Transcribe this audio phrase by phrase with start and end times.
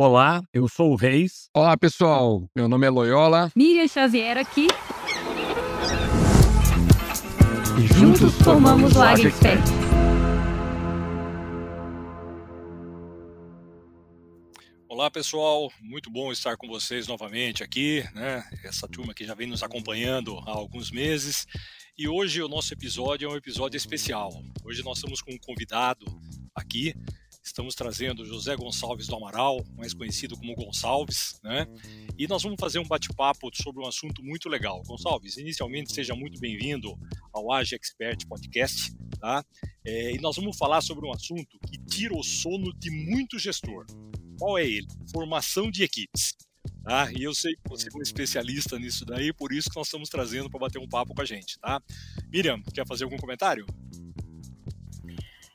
[0.00, 1.50] Olá, eu sou o Reis.
[1.52, 2.48] Olá, pessoal.
[2.54, 3.50] Meu nome é Loyola.
[3.56, 4.68] Miriam Xavier aqui.
[7.76, 9.60] E juntos, formamos o Expert.
[14.88, 18.44] Olá pessoal, muito bom estar com vocês novamente aqui, né?
[18.62, 21.44] Essa turma que já vem nos acompanhando há alguns meses.
[21.98, 24.30] E hoje o nosso episódio é um episódio especial.
[24.62, 26.06] Hoje nós estamos com um convidado
[26.54, 26.94] aqui
[27.48, 31.66] Estamos trazendo José Gonçalves do Amaral, mais conhecido como Gonçalves, né?
[32.18, 34.82] E nós vamos fazer um bate-papo sobre um assunto muito legal.
[34.86, 36.94] Gonçalves, inicialmente seja muito bem-vindo
[37.32, 39.42] ao Age Expert Podcast, tá?
[39.82, 43.86] É, e nós vamos falar sobre um assunto que tira o sono de muito gestor.
[44.38, 44.86] Qual é ele?
[45.10, 46.36] Formação de equipes.
[46.84, 47.10] Tá?
[47.12, 50.10] E eu sei que você é um especialista nisso daí, por isso que nós estamos
[50.10, 51.82] trazendo para bater um papo com a gente, tá?
[52.30, 53.66] Miriam, quer fazer algum comentário?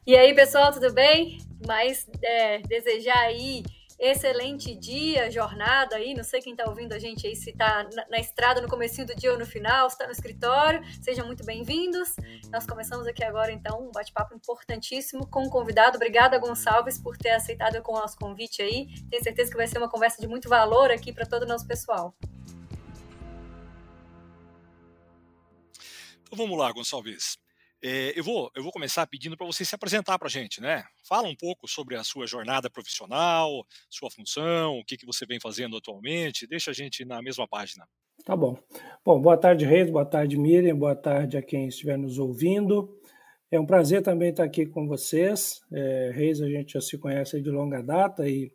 [0.06, 1.38] E aí, pessoal, tudo bem?
[1.66, 3.64] Mas é, desejar aí
[4.00, 8.06] excelente dia, jornada aí, não sei quem está ouvindo a gente aí, se está na,
[8.10, 11.46] na, estrada no começo do dia ou no final, se está no escritório, sejam muito
[11.46, 12.16] bem-vindos.
[12.52, 15.96] Nós começamos aqui agora, então, um bate-papo importantíssimo com o convidado.
[15.96, 18.88] Obrigada, Gonçalves, por ter aceitado com o nosso convite aí.
[19.10, 21.66] Tenho certeza que vai ser uma conversa de muito valor aqui para todo o nosso
[21.68, 22.14] pessoal.
[26.24, 27.43] Então vamos lá, Gonçalves.
[27.86, 30.86] É, eu, vou, eu vou começar pedindo para você se apresentar para a gente, né?
[31.06, 35.38] Fala um pouco sobre a sua jornada profissional, sua função, o que, que você vem
[35.38, 37.86] fazendo atualmente, deixa a gente na mesma página.
[38.24, 38.58] Tá bom.
[39.04, 42.98] Bom, boa tarde, Reis, boa tarde, Miriam, boa tarde a quem estiver nos ouvindo.
[43.52, 45.60] É um prazer também estar aqui com vocês.
[45.70, 48.50] É, Reis, a gente já se conhece de longa data e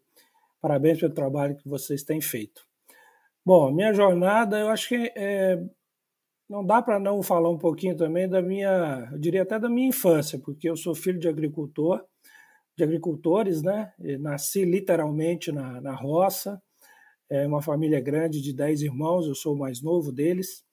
[0.59, 2.63] parabéns pelo trabalho que vocês têm feito.
[3.45, 5.63] Bom, minha jornada, eu acho que é,
[6.49, 9.89] não dá para não falar um pouquinho também da minha, eu diria até da minha
[9.89, 12.03] infância, porque eu sou filho de agricultor,
[12.77, 13.93] de agricultores, né?
[14.21, 16.61] Nasci literalmente na, na roça,
[17.31, 20.65] é uma família grande de 10 irmãos, eu sou o mais novo deles,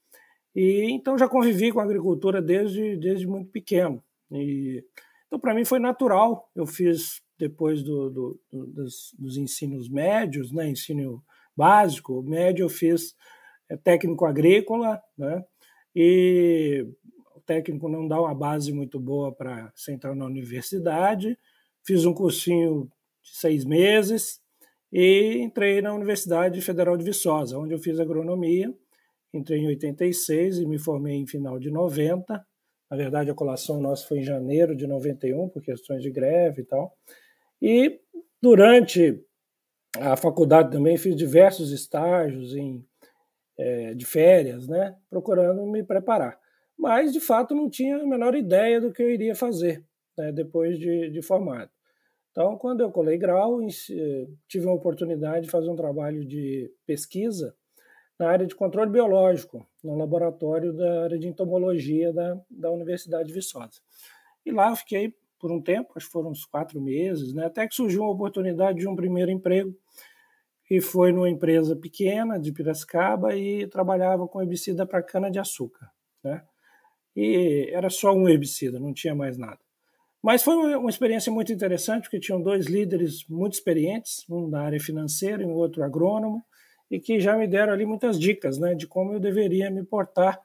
[0.56, 4.02] e então já convivi com a agricultura desde, desde muito pequeno.
[4.32, 4.84] E,
[5.28, 6.50] então, para mim foi natural.
[6.56, 10.70] Eu fiz depois do, do, do dos, dos, ensinos médios, né?
[10.70, 11.22] ensino
[11.56, 13.14] básico, médio, eu fiz
[13.70, 15.44] é, técnico agrícola, né?
[15.96, 16.86] E
[17.36, 21.38] o técnico não dá uma base muito boa para você entrar na universidade.
[21.86, 22.90] Fiz um cursinho
[23.24, 24.42] de seis meses
[24.92, 28.74] e entrei na Universidade Federal de Viçosa, onde eu fiz agronomia.
[29.34, 32.46] Entrei em 86 e me formei em final de 90.
[32.90, 36.66] Na verdade, a colação nossa foi em janeiro de 91, por questões de greve e
[36.66, 36.96] tal.
[37.62, 38.00] E
[38.42, 39.22] durante
[39.98, 42.86] a faculdade também fiz diversos estágios em
[43.58, 46.40] é, de férias, né, procurando me preparar.
[46.78, 49.84] Mas, de fato, não tinha a menor ideia do que eu iria fazer
[50.18, 51.72] né, depois de, de formado.
[52.32, 57.56] Então, quando eu colei grau, eh, tive a oportunidade de fazer um trabalho de pesquisa
[58.20, 63.34] na área de controle biológico, no laboratório da área de entomologia da, da Universidade de
[63.34, 63.80] Viçosa.
[64.46, 67.66] E lá eu fiquei por um tempo, acho que foram uns quatro meses, né, até
[67.68, 69.74] que surgiu a oportunidade de um primeiro emprego
[70.70, 75.90] e foi numa empresa pequena de Piracicaba e trabalhava com herbicida para cana-de-açúcar.
[76.24, 76.44] Né?
[77.16, 79.60] E era só um herbicida, não tinha mais nada.
[80.22, 84.80] Mas foi uma experiência muito interessante, porque tinham dois líderes muito experientes, um da área
[84.80, 86.44] financeira e um outro agrônomo,
[86.90, 90.42] e que já me deram ali muitas dicas né, de como eu deveria me portar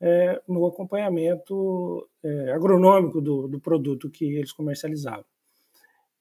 [0.00, 5.24] é, no acompanhamento é, agronômico do, do produto que eles comercializavam.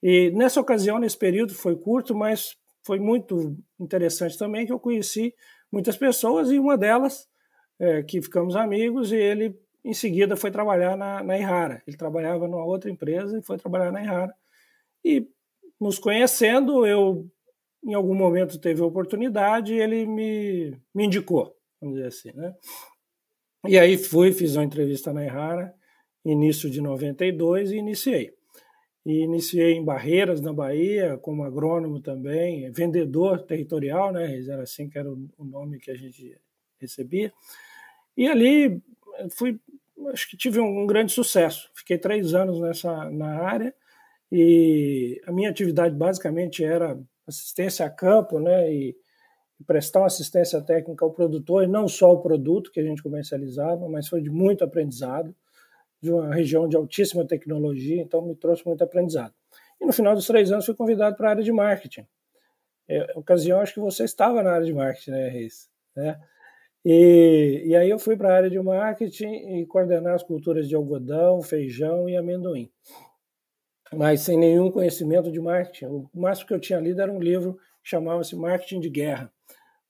[0.03, 2.57] E nessa ocasião, nesse período, foi curto, mas
[2.89, 5.35] foi muito interessante também que eu conheci
[5.71, 7.29] muitas pessoas e uma delas
[7.77, 9.55] é, que ficamos amigos e ele
[9.85, 11.83] em seguida foi trabalhar na, na.
[11.85, 14.33] Ele trabalhava numa outra empresa e foi trabalhar na Ihara.
[15.05, 15.27] E
[15.79, 17.29] nos conhecendo, eu
[17.85, 22.55] em algum momento teve a oportunidade e ele me, me indicou, vamos dizer assim, né?
[23.67, 25.75] E aí fui, fiz uma entrevista na Ihara,
[26.25, 28.38] início de 92 e iniciei
[29.05, 34.39] e iniciei em Barreiras, na Bahia, como agrônomo também, vendedor territorial, né?
[34.47, 36.37] Era assim que era o nome que a gente
[36.79, 37.31] recebia.
[38.15, 38.81] E ali
[39.31, 39.59] fui,
[40.11, 41.69] acho que tive um, grande sucesso.
[41.73, 43.73] Fiquei três anos nessa na área
[44.31, 48.71] e a minha atividade basicamente era assistência a campo, né?
[48.73, 48.95] E,
[49.59, 53.03] e prestar uma assistência técnica ao produtor, e não só o produto que a gente
[53.03, 55.35] comercializava, mas foi de muito aprendizado
[56.01, 59.33] de uma região de altíssima tecnologia, então me trouxe muito aprendizado.
[59.81, 62.05] E no final dos três anos fui convidado para a área de marketing.
[62.87, 65.69] É, ocasião, acho que você estava na área de marketing, né, Reis?
[65.95, 66.19] Né?
[66.83, 70.75] E, e aí eu fui para a área de marketing e coordenar as culturas de
[70.75, 72.71] algodão, feijão e amendoim.
[73.93, 75.85] Mas sem nenhum conhecimento de marketing.
[75.85, 79.31] O máximo que eu tinha lido era um livro chamava-se marketing de guerra,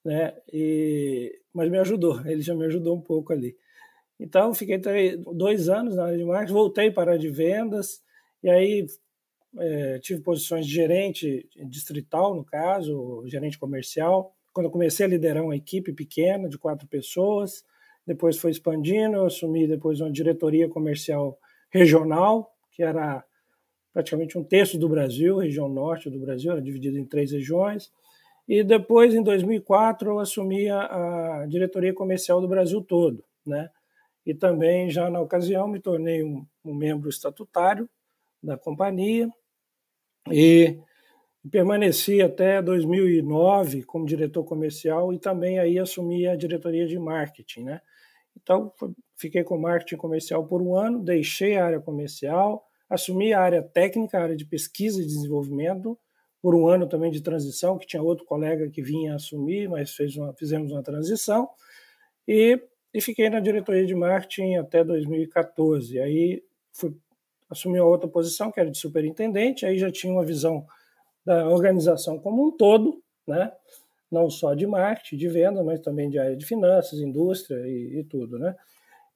[0.05, 0.33] né?
[0.51, 3.57] E, mas me ajudou, ele já me ajudou um pouco ali.
[4.19, 4.77] Então, fiquei
[5.33, 8.01] dois anos na área de marketing, voltei para a área de vendas,
[8.43, 8.85] e aí
[9.57, 14.35] é, tive posições de gerente distrital, no caso, gerente comercial.
[14.53, 17.63] Quando eu comecei a liderar uma equipe pequena, de quatro pessoas,
[18.05, 21.37] depois foi expandindo, eu assumi depois uma diretoria comercial
[21.69, 23.23] regional, que era
[23.93, 27.91] praticamente um terço do Brasil, região norte do Brasil, era dividido em três regiões.
[28.47, 33.69] E depois, em 2004, eu assumi a, a diretoria comercial do Brasil todo, né?
[34.29, 37.89] E também, já na ocasião, me tornei um, um membro estatutário
[38.43, 39.27] da companhia
[40.31, 40.77] e
[41.49, 47.81] permaneci até 2009 como diretor comercial e também aí assumi a diretoria de marketing, né?
[48.39, 48.71] Então,
[49.17, 54.19] fiquei com marketing comercial por um ano, deixei a área comercial, assumi a área técnica,
[54.19, 55.97] a área de pesquisa e desenvolvimento,
[56.39, 60.15] por um ano também de transição, que tinha outro colega que vinha assumir, mas fez
[60.15, 61.49] uma, fizemos uma transição,
[62.27, 62.61] e,
[62.93, 65.99] e fiquei na diretoria de marketing até 2014.
[65.99, 66.95] Aí fui
[67.49, 70.65] assumi outra posição, que era de superintendente, aí já tinha uma visão
[71.25, 73.51] da organização como um todo, né?
[74.11, 78.03] não só de marketing, de venda, mas também de área de finanças, indústria e, e
[78.03, 78.39] tudo.
[78.39, 78.55] Né?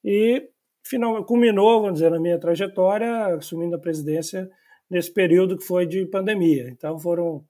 [0.03, 0.49] E
[0.83, 4.49] final, culminou, vamos dizer, na minha trajetória, assumindo a presidência
[4.89, 6.69] nesse período que foi de pandemia.
[6.69, 7.43] Então foram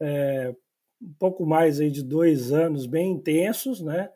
[0.00, 0.54] é,
[1.02, 4.10] um pouco mais aí de dois anos bem intensos, né?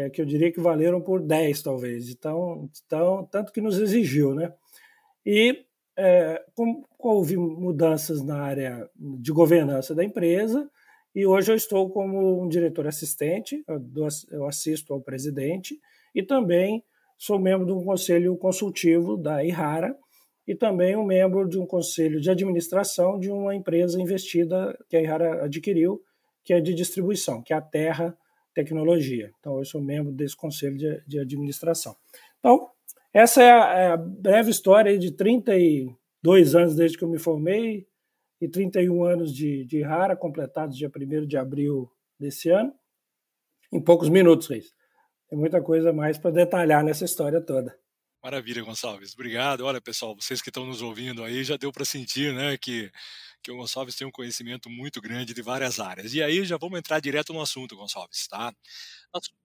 [0.00, 2.08] É, que eu diria que valeram por dez, talvez.
[2.08, 4.52] Então, então tanto que nos exigiu, né?
[5.26, 5.64] E
[5.96, 10.70] é, com, houve mudanças na área de governança da empresa,
[11.14, 13.62] e hoje eu estou como um diretor assistente,
[14.30, 15.78] eu assisto ao presidente,
[16.14, 16.82] e também
[17.18, 19.94] sou membro de um conselho consultivo da Ihara,
[20.46, 25.02] e também um membro de um conselho de administração de uma empresa investida que a
[25.02, 26.00] Ihara adquiriu,
[26.42, 28.16] que é de distribuição, que é a Terra
[28.62, 29.32] Tecnologia.
[29.38, 31.96] Então, eu sou membro desse conselho de, de administração.
[32.38, 32.68] Então,
[33.12, 37.86] essa é a, é a breve história de 32 anos desde que eu me formei
[38.40, 42.72] e 31 anos de, de Rara, completados dia 1 de abril desse ano,
[43.72, 44.72] em poucos minutos, Reis.
[45.28, 47.76] Tem muita coisa mais para detalhar nessa história toda.
[48.22, 49.14] Maravilha, Gonçalves.
[49.14, 49.64] Obrigado.
[49.64, 52.90] Olha, pessoal, vocês que estão nos ouvindo aí, já deu para sentir, né, que,
[53.42, 56.14] que o Gonçalves tem um conhecimento muito grande de várias áreas.
[56.14, 58.52] E aí já vamos entrar direto no assunto, Gonçalves, tá?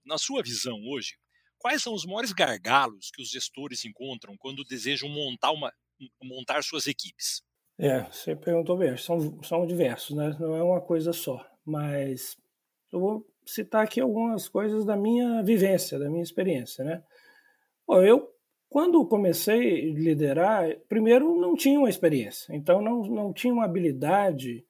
[0.05, 1.17] Na, sua visão hoje,
[1.57, 5.71] quais são os maiores gargalos que os gestores encontram quando desejam montar, uma,
[6.21, 7.41] montar suas equipes?
[7.77, 10.35] É, você perguntou bem, são, são diversos, né?
[10.39, 11.45] Não é uma coisa só.
[11.65, 12.37] Mas
[12.91, 17.03] eu vou citar aqui algumas coisas da minha vivência, da minha experiência, né?
[17.87, 18.34] Bom, eu,
[18.75, 24.65] quando comecei a liderar, primeiro não tinha uma experiência, então não, não tinha uma habilidade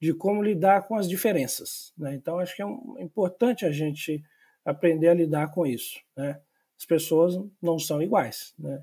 [0.00, 2.14] de como lidar com as diferenças, né?
[2.14, 4.24] Então acho que é, um, é importante a gente
[4.64, 6.00] aprender a lidar com isso.
[6.16, 6.40] Né?
[6.74, 8.82] As pessoas não são iguais, né?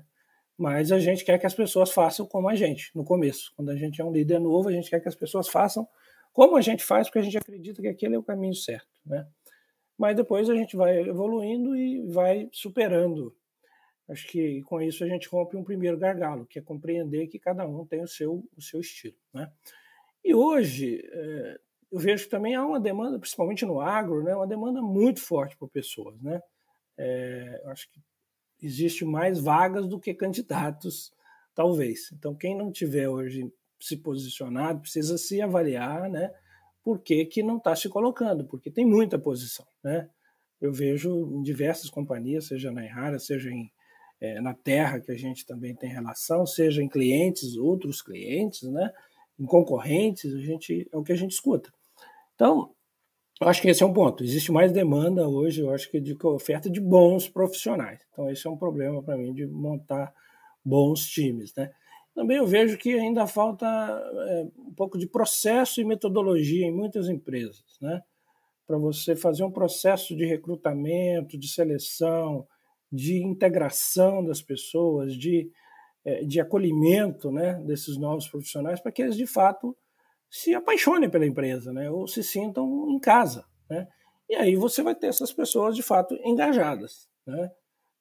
[0.56, 3.52] mas a gente quer que as pessoas façam como a gente, no começo.
[3.56, 5.88] Quando a gente é um líder novo, a gente quer que as pessoas façam
[6.32, 8.86] como a gente faz, porque a gente acredita que aquele é o caminho certo.
[9.04, 9.26] Né?
[9.98, 13.34] Mas depois a gente vai evoluindo e vai superando.
[14.08, 17.66] Acho que com isso a gente rompe um primeiro gargalo, que é compreender que cada
[17.66, 19.16] um tem o seu, o seu estilo.
[19.34, 19.50] Né?
[20.24, 21.60] E hoje, é,
[21.92, 25.56] eu vejo que também há uma demanda, principalmente no agro, né, uma demanda muito forte
[25.56, 26.20] por pessoas.
[26.22, 26.40] Né?
[26.96, 28.00] É, acho que
[28.62, 31.12] existe mais vagas do que candidatos,
[31.54, 32.10] talvez.
[32.12, 36.32] Então, quem não tiver hoje se posicionado precisa se avaliar, né?
[36.82, 38.44] Por que, que não está se colocando?
[38.44, 40.10] Porque tem muita posição, né?
[40.60, 43.70] Eu vejo em diversas companhias, seja na Errara, seja em,
[44.20, 48.92] é, na Terra, que a gente também tem relação, seja em clientes, outros clientes, né?
[49.38, 51.72] Em concorrentes, a gente, é o que a gente escuta.
[52.34, 52.72] Então,
[53.40, 54.24] eu acho que esse é um ponto.
[54.24, 58.00] Existe mais demanda hoje, eu acho que de oferta de bons profissionais.
[58.10, 60.12] Então, esse é um problema para mim de montar
[60.64, 61.70] bons times, né?
[62.14, 67.08] Também eu vejo que ainda falta é, um pouco de processo e metodologia em muitas
[67.08, 68.02] empresas, né?
[68.66, 72.44] Para você fazer um processo de recrutamento, de seleção,
[72.90, 75.50] de integração das pessoas, de,
[76.04, 79.76] é, de acolhimento né, desses novos profissionais, para que eles de fato
[80.30, 81.90] se apaixonem pela empresa, né?
[81.90, 83.88] Ou se sintam em casa, né?
[84.28, 87.50] E aí você vai ter essas pessoas de fato engajadas, né?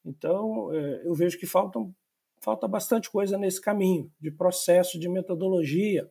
[0.05, 1.93] Então é, eu vejo que faltam,
[2.41, 6.09] falta bastante coisa nesse caminho de processo, de metodologia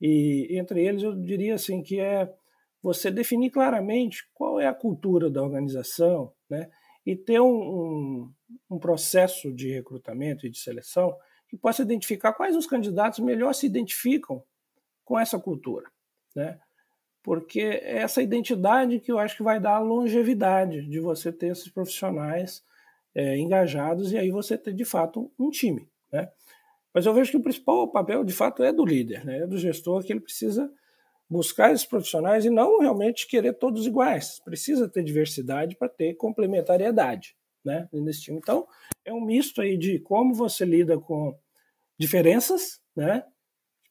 [0.00, 2.30] e entre eles eu diria assim que é
[2.82, 6.70] você definir claramente qual é a cultura da organização, né?
[7.06, 8.32] E ter um, um,
[8.70, 11.16] um processo de recrutamento e de seleção
[11.48, 14.42] que possa identificar quais os candidatos melhor se identificam
[15.04, 15.88] com essa cultura,
[16.34, 16.58] né?
[17.26, 21.48] porque é essa identidade que eu acho que vai dar a longevidade de você ter
[21.48, 22.64] esses profissionais
[23.12, 25.88] é, engajados e aí você ter de fato um time.
[26.12, 26.30] Né?
[26.94, 29.38] Mas eu vejo que o principal papel de fato é do líder, né?
[29.38, 30.72] é do gestor, que ele precisa
[31.28, 34.40] buscar esses profissionais e não realmente querer todos iguais.
[34.44, 38.38] Precisa ter diversidade para ter complementariedade né, nesse time.
[38.38, 38.66] Então,
[39.04, 41.36] é um misto aí de como você lida com
[41.98, 43.24] diferenças, né?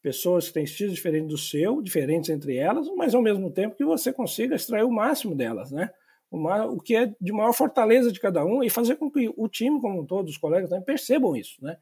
[0.01, 3.83] Pessoas que têm estilos diferentes do seu, diferentes entre elas, mas ao mesmo tempo que
[3.83, 5.89] você consiga extrair o máximo delas, né?
[6.31, 9.79] o que é de maior fortaleza de cada um e fazer com que o time
[9.79, 11.77] como um os colegas também percebam isso, né?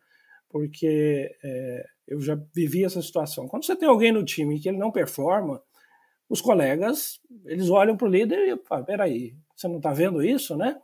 [0.50, 3.48] Porque é, eu já vivi essa situação.
[3.48, 5.62] Quando você tem alguém no time que ele não performa,
[6.30, 10.56] os colegas eles olham para o líder e falam: peraí, você não está vendo isso,
[10.56, 10.80] né?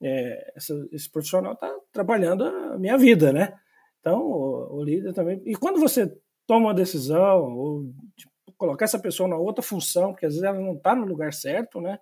[0.00, 3.58] É, essa, esse profissional está trabalhando a minha vida, né?
[4.00, 5.42] Então o, o, líder também.
[5.44, 6.12] E quando você
[6.46, 7.84] toma uma decisão ou
[8.16, 11.32] tipo, colocar essa pessoa na outra função, porque às vezes ela não está no lugar
[11.32, 11.98] certo, né?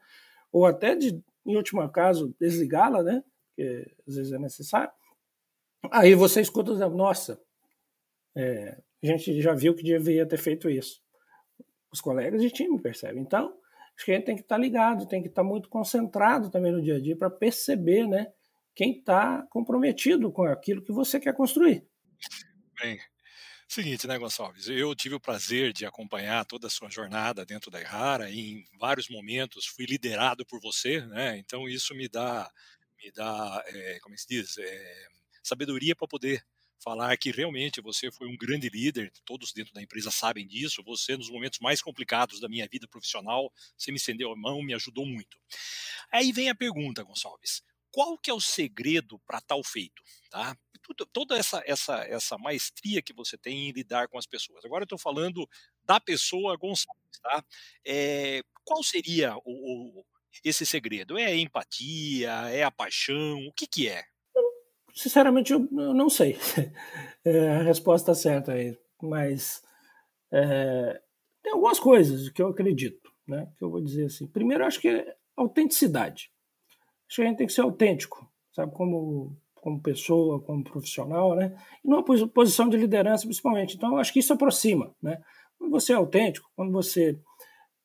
[0.52, 3.22] Ou até de, em último caso, desligá-la, né?
[3.48, 4.92] Porque às vezes é necessário.
[5.90, 7.40] Aí você escuta, nossa,
[8.36, 11.02] é, a gente já viu que deveria ter feito isso.
[11.92, 13.22] Os colegas de time percebem.
[13.22, 13.56] Então,
[13.96, 16.82] acho que a gente tem que estar ligado, tem que estar muito concentrado também no
[16.82, 18.32] dia a dia para perceber, né,
[18.74, 21.86] quem está comprometido com aquilo que você quer construir.
[22.80, 22.98] Bem,
[23.68, 24.68] seguinte, né, Gonçalves?
[24.68, 28.64] Eu tive o prazer de acompanhar toda a sua jornada dentro da Errara e em
[28.78, 31.38] vários momentos fui liderado por você, né?
[31.38, 32.50] Então isso me dá,
[33.02, 35.06] me dá, é, como é se diz, é,
[35.42, 36.44] sabedoria para poder
[36.82, 41.16] falar que realmente você foi um grande líder, todos dentro da empresa sabem disso, você
[41.16, 45.06] nos momentos mais complicados da minha vida profissional, você me estendeu a mão, me ajudou
[45.06, 45.38] muito.
[46.12, 50.56] Aí vem a pergunta, Gonçalves, qual que é o segredo para tal feito, tá?
[51.12, 54.64] Toda essa, essa, essa maestria que você tem em lidar com as pessoas.
[54.64, 55.48] Agora eu estou falando
[55.82, 57.42] da pessoa Gonçalves, tá?
[57.86, 60.06] É, qual seria o, o,
[60.44, 61.16] esse segredo?
[61.16, 62.30] É a empatia?
[62.50, 63.46] É a paixão?
[63.46, 64.04] O que que é?
[64.94, 66.38] Sinceramente, eu, eu não sei
[67.24, 69.62] é a resposta certa aí, mas
[70.32, 71.00] é,
[71.42, 73.48] tem algumas coisas que eu acredito, né?
[73.58, 74.26] Que eu vou dizer assim.
[74.26, 76.30] Primeiro, acho que é autenticidade.
[77.08, 78.72] Acho que a gente tem que ser autêntico, sabe?
[78.72, 81.56] Como, como pessoa, como profissional, né?
[81.84, 83.76] E numa posição de liderança, principalmente.
[83.76, 85.22] Então, acho que isso aproxima, né?
[85.58, 87.18] Quando você é autêntico, quando você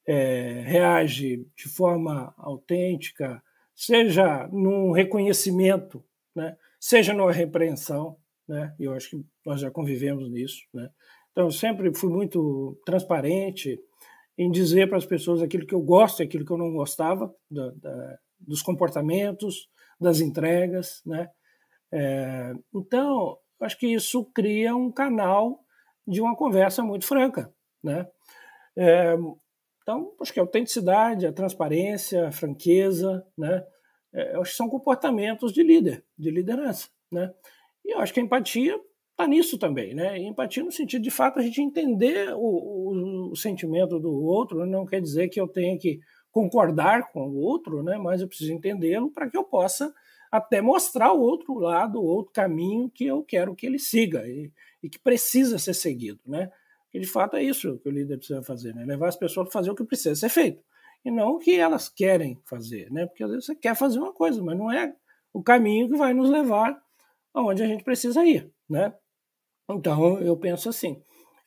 [0.07, 3.41] é, reage de forma autêntica,
[3.75, 6.03] seja num reconhecimento,
[6.35, 6.57] né?
[6.79, 8.17] Seja numa repreensão,
[8.47, 8.73] né?
[8.79, 10.89] Eu acho que nós já convivemos nisso, né?
[11.31, 13.79] Então, eu sempre fui muito transparente
[14.37, 17.33] em dizer para as pessoas aquilo que eu gosto e aquilo que eu não gostava
[17.51, 19.69] da, da, dos comportamentos,
[19.99, 21.29] das entregas, né?
[21.91, 25.59] É, então, acho que isso cria um canal
[26.07, 28.07] de uma conversa muito franca, né?
[28.77, 29.15] É,
[29.81, 33.63] então, acho que a autenticidade, a transparência, a franqueza, né?
[34.13, 37.31] É, acho que são comportamentos de líder, de liderança, né?
[37.85, 38.79] E eu acho que a empatia
[39.11, 40.19] está nisso também, né?
[40.19, 44.65] E empatia no sentido de fato a gente entender o, o, o sentimento do outro,
[44.65, 45.99] não quer dizer que eu tenha que
[46.31, 47.97] concordar com o outro, né?
[47.97, 49.93] Mas eu preciso entendê-lo para que eu possa
[50.31, 54.51] até mostrar o outro lado, o outro caminho que eu quero que ele siga e,
[54.81, 56.51] e que precisa ser seguido, né?
[56.91, 58.83] De fato é isso que o líder precisa fazer, né?
[58.85, 60.63] Levar as pessoas a fazer o que precisa ser feito
[61.03, 63.05] e não o que elas querem fazer, né?
[63.05, 64.93] Porque às vezes você quer fazer uma coisa, mas não é
[65.33, 66.81] o caminho que vai nos levar
[67.33, 68.93] aonde a gente precisa ir, né?
[69.69, 71.01] Então eu penso assim.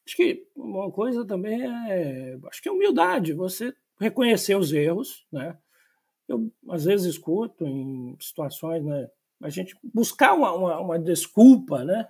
[0.07, 5.57] Acho que uma coisa também é, acho que é humildade, você reconhecer os erros, né?
[6.29, 9.09] Eu às vezes escuto em situações, né?
[9.41, 12.09] A gente buscar uma, uma, uma desculpa, né?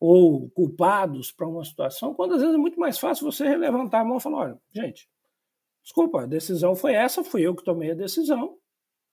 [0.00, 4.04] Ou culpados para uma situação, quando às vezes é muito mais fácil você levantar a
[4.04, 5.08] mão e falar: olha, gente,
[5.88, 8.58] Desculpa, a decisão foi essa, fui eu que tomei a decisão.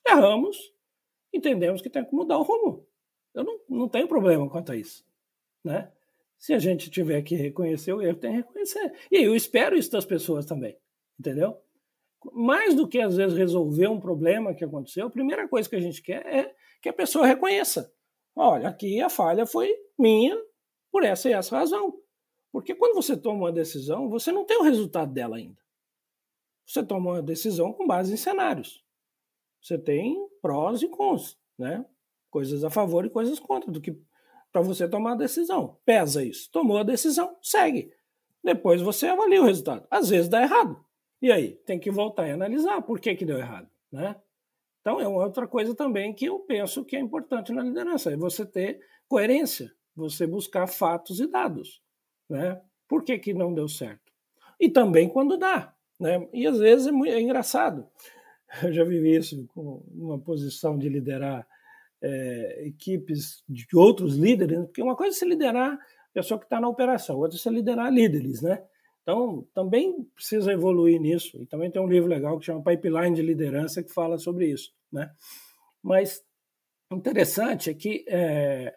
[0.05, 0.73] Erramos,
[1.33, 2.85] entendemos que tem que mudar o rumo.
[3.33, 5.05] Eu não, não tenho problema quanto a isso.
[5.63, 5.89] Né?
[6.37, 8.93] Se a gente tiver que reconhecer o erro, tem que reconhecer.
[9.09, 10.77] E eu espero isso das pessoas também.
[11.17, 11.57] Entendeu?
[12.33, 15.81] Mais do que às vezes resolver um problema que aconteceu, a primeira coisa que a
[15.81, 17.89] gente quer é que a pessoa reconheça.
[18.35, 20.37] Olha, aqui a falha foi minha
[20.91, 21.97] por essa e essa razão.
[22.51, 25.64] Porque quando você toma uma decisão, você não tem o resultado dela ainda
[26.65, 28.83] você toma uma decisão com base em cenários.
[29.61, 31.85] Você tem prós e cons, né?
[32.29, 33.99] Coisas a favor e coisas contra do que
[34.51, 35.77] para você tomar a decisão.
[35.85, 36.49] Pesa isso.
[36.51, 37.91] Tomou a decisão, segue.
[38.43, 39.87] Depois você avalia o resultado.
[39.89, 40.83] Às vezes dá errado.
[41.21, 44.15] E aí, tem que voltar e analisar por que, que deu errado, né?
[44.81, 48.45] Então é outra coisa também que eu penso que é importante na liderança, é você
[48.45, 51.81] ter coerência, você buscar fatos e dados,
[52.29, 52.61] né?
[52.87, 54.13] Por que, que não deu certo?
[54.59, 56.27] E também quando dá, Né?
[56.33, 57.87] E às vezes é, muito, é engraçado.
[58.63, 61.47] Eu já vivi isso com uma posição de liderar
[62.01, 66.59] é, equipes de outros líderes, porque uma coisa é você liderar a pessoa que está
[66.59, 68.63] na operação, outra é você liderar líderes, né?
[69.01, 71.39] Então, também precisa evoluir nisso.
[71.39, 74.73] E também tem um livro legal que chama Pipeline de Liderança que fala sobre isso,
[74.91, 75.11] né?
[75.81, 76.23] Mas
[76.91, 78.75] interessante é que é,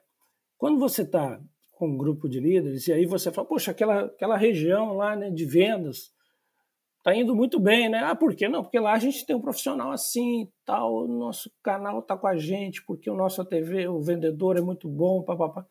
[0.58, 1.40] quando você está
[1.72, 5.30] com um grupo de líderes e aí você fala, poxa, aquela, aquela região lá né,
[5.30, 6.12] de vendas
[7.08, 8.00] tá indo muito bem, né?
[8.04, 8.48] Ah, por quê?
[8.48, 12.26] Não, porque lá a gente tem um profissional assim, tal, o nosso canal tá com
[12.26, 15.66] a gente, porque o nosso TV, o vendedor é muito bom, papapá.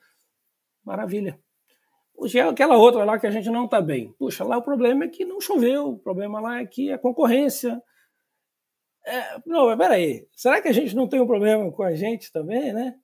[0.84, 1.40] Maravilha.
[2.16, 4.12] Puxa, é aquela outra lá que a gente não tá bem.
[4.18, 7.80] Puxa, lá o problema é que não choveu, o problema lá é que a concorrência.
[9.06, 12.32] É, não, mas peraí, será que a gente não tem um problema com a gente
[12.32, 12.96] também, né?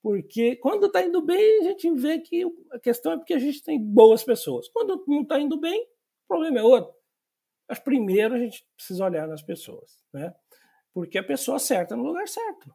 [0.00, 3.62] Porque quando está indo bem, a gente vê que a questão é porque a gente
[3.64, 4.68] tem boas pessoas.
[4.68, 6.99] Quando não está indo bem, o problema é outro.
[7.70, 10.34] Mas primeiro a gente precisa olhar nas pessoas, né?
[10.92, 12.74] Porque a pessoa certa no lugar certo.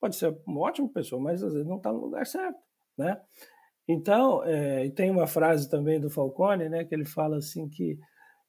[0.00, 2.58] Pode ser uma ótima pessoa, mas às vezes não está no lugar certo,
[2.96, 3.20] né?
[3.86, 7.98] Então, é, e tem uma frase também do Falcone, né, que ele fala assim que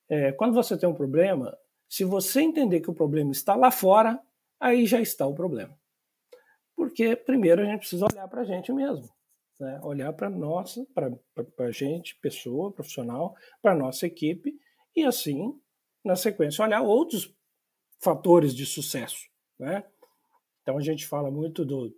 [0.07, 1.57] é, quando você tem um problema,
[1.89, 4.17] se você entender que o problema está lá fora,
[4.59, 5.77] aí já está o problema.
[6.73, 9.09] Porque primeiro a gente precisa olhar para a gente mesmo,
[9.59, 9.77] né?
[9.83, 11.11] olhar para nossa, para
[11.65, 14.57] a gente, pessoa, profissional, para nossa equipe
[14.95, 15.59] e assim
[16.03, 17.33] na sequência, olhar outros
[17.99, 19.27] fatores de sucesso.
[19.59, 19.83] Né?
[20.61, 21.95] Então a gente fala muito do.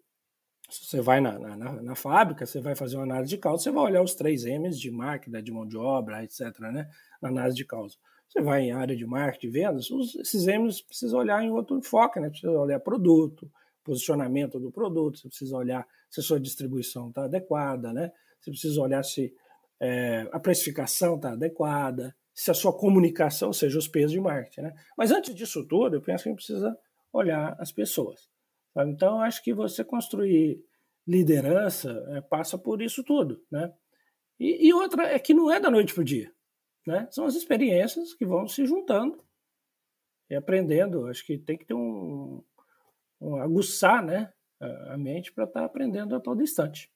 [0.69, 3.71] Se você vai na, na, na, fábrica, você vai fazer uma análise de causa, você
[3.71, 6.89] vai olhar os três M's de máquina, de mão de obra, etc., né?
[7.21, 7.97] na análise de causa.
[8.27, 12.19] Você vai em área de marketing, vendas, os, esses M's precisa olhar em outro enfoque,
[12.19, 12.29] né?
[12.29, 13.51] Precisa olhar produto,
[13.83, 18.11] posicionamento do produto, você precisa olhar se a sua distribuição está adequada, né?
[18.39, 19.33] Você precisa olhar se
[19.79, 24.61] é, a precificação está adequada, se a sua comunicação, seja, os pesos de marketing.
[24.61, 24.73] Né?
[24.97, 26.77] Mas antes disso tudo, eu penso que a gente precisa
[27.11, 28.29] olhar as pessoas.
[28.73, 28.91] Sabe?
[28.91, 30.63] Então, acho que você construir
[31.05, 33.43] liderança é, passa por isso tudo.
[33.51, 33.71] Né?
[34.39, 36.33] E, e, outra é que não é da noite para o dia.
[36.87, 37.07] Né?
[37.11, 39.23] São as experiências que vão se juntando
[40.29, 41.07] e aprendendo.
[41.07, 42.43] Acho que tem que ter um,
[43.21, 46.91] um aguçar né, a mente para estar tá aprendendo a todo instante.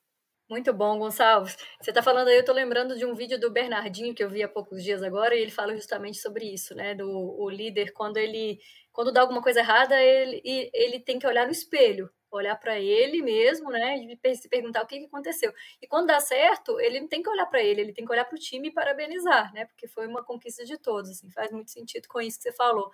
[0.49, 1.57] Muito bom, Gonçalves.
[1.81, 4.41] Você está falando aí, eu estou lembrando de um vídeo do Bernardinho que eu vi
[4.41, 6.95] há poucos dias agora, e ele fala justamente sobre isso, né?
[6.95, 7.05] Do
[7.37, 8.59] o líder, quando ele
[8.93, 10.41] quando dá alguma coisa errada, ele,
[10.73, 13.97] ele tem que olhar no espelho, olhar para ele mesmo, né?
[14.23, 15.53] E se perguntar o que, que aconteceu.
[15.81, 18.25] E quando dá certo, ele não tem que olhar para ele, ele tem que olhar
[18.25, 19.65] para o time e parabenizar, né?
[19.65, 22.89] Porque foi uma conquista de todos, assim, faz muito sentido com isso que você falou.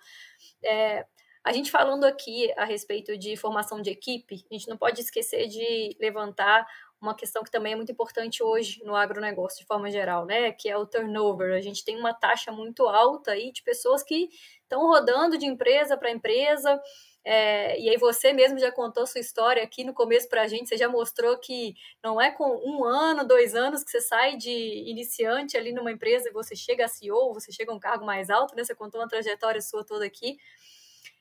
[0.62, 1.06] É,
[1.44, 5.46] a gente falando aqui a respeito de formação de equipe, a gente não pode esquecer
[5.46, 6.66] de levantar
[7.04, 10.50] uma questão que também é muito importante hoje no agronegócio de forma geral, né?
[10.52, 11.54] Que é o turnover.
[11.54, 14.28] A gente tem uma taxa muito alta aí de pessoas que
[14.62, 16.80] estão rodando de empresa para empresa.
[17.26, 20.68] É, e aí você mesmo já contou sua história aqui no começo para a gente,
[20.68, 24.50] você já mostrou que não é com um ano, dois anos que você sai de
[24.50, 28.28] iniciante ali numa empresa e você chega a CEO, você chega a um cargo mais
[28.28, 28.62] alto, né?
[28.62, 30.36] Você contou uma trajetória sua toda aqui.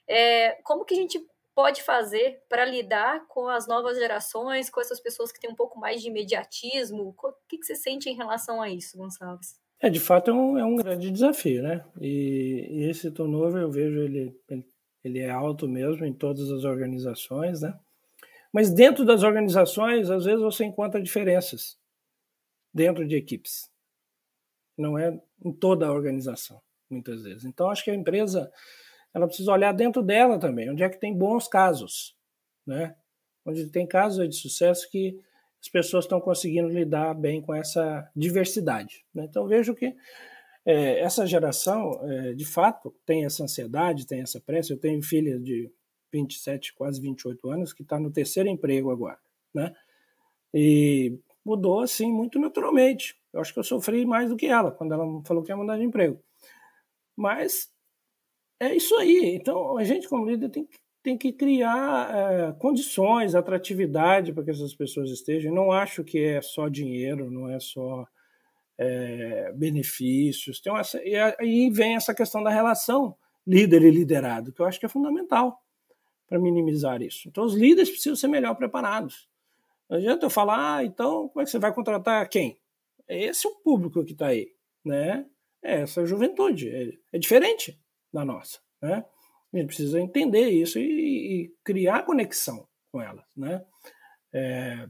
[0.06, 5.00] É, como que a gente pode fazer para lidar com as novas gerações, com essas
[5.00, 7.16] pessoas que têm um pouco mais de imediatismo?
[7.18, 9.60] O que, que você sente em relação a isso, Gonçalves?
[9.80, 11.86] É, de fato, é um, é um grande desafio, né?
[12.00, 14.34] E, e esse turnover, eu vejo ele,
[15.04, 17.78] ele é alto mesmo em todas as organizações, né?
[18.52, 21.78] Mas dentro das organizações, às vezes você encontra diferenças
[22.74, 23.70] dentro de equipes.
[24.78, 27.44] Não é em toda a organização, muitas vezes.
[27.44, 28.52] Então, acho que a empresa
[29.14, 32.16] ela precisa olhar dentro dela também, onde é que tem bons casos,
[32.66, 32.96] né?
[33.46, 35.20] Onde tem casos de sucesso que
[35.62, 39.06] as pessoas estão conseguindo lidar bem com essa diversidade.
[39.14, 39.26] Né?
[39.30, 39.96] Então vejo que
[40.66, 44.74] é, essa geração, é, de fato, tem essa ansiedade, tem essa pressa.
[44.74, 45.72] Eu tenho filha de
[46.12, 49.20] 27, quase 28 anos, que está no terceiro emprego agora,
[49.54, 49.74] né?
[50.54, 53.20] E mudou assim muito naturalmente.
[53.34, 55.78] Eu acho que eu sofri mais do que ela quando ela falou que ia mudar
[55.78, 56.22] de emprego.
[57.16, 57.72] Mas
[58.64, 59.36] é isso aí.
[59.36, 60.68] Então, a gente, como líder, tem,
[61.02, 65.54] tem que criar é, condições, atratividade para que essas pessoas estejam.
[65.54, 68.08] não acho que é só dinheiro, não é só
[68.78, 70.62] é, benefícios.
[70.62, 74.80] Tem uma, e aí vem essa questão da relação líder e liderado, que eu acho
[74.80, 75.62] que é fundamental
[76.28, 77.28] para minimizar isso.
[77.28, 79.28] Então, os líderes precisam ser melhor preparados.
[79.90, 82.58] Não adianta eu falar, ah, então, como é que você vai contratar quem?
[83.08, 84.50] Esse é o público que está aí,
[84.84, 85.26] né?
[85.62, 86.70] É essa juventude.
[86.70, 87.78] É, é diferente
[88.14, 88.60] da nossa.
[88.82, 89.04] Né?
[89.54, 90.84] A gente precisa entender isso e,
[91.46, 93.26] e criar conexão com elas.
[93.36, 93.66] Né?
[94.34, 94.88] É,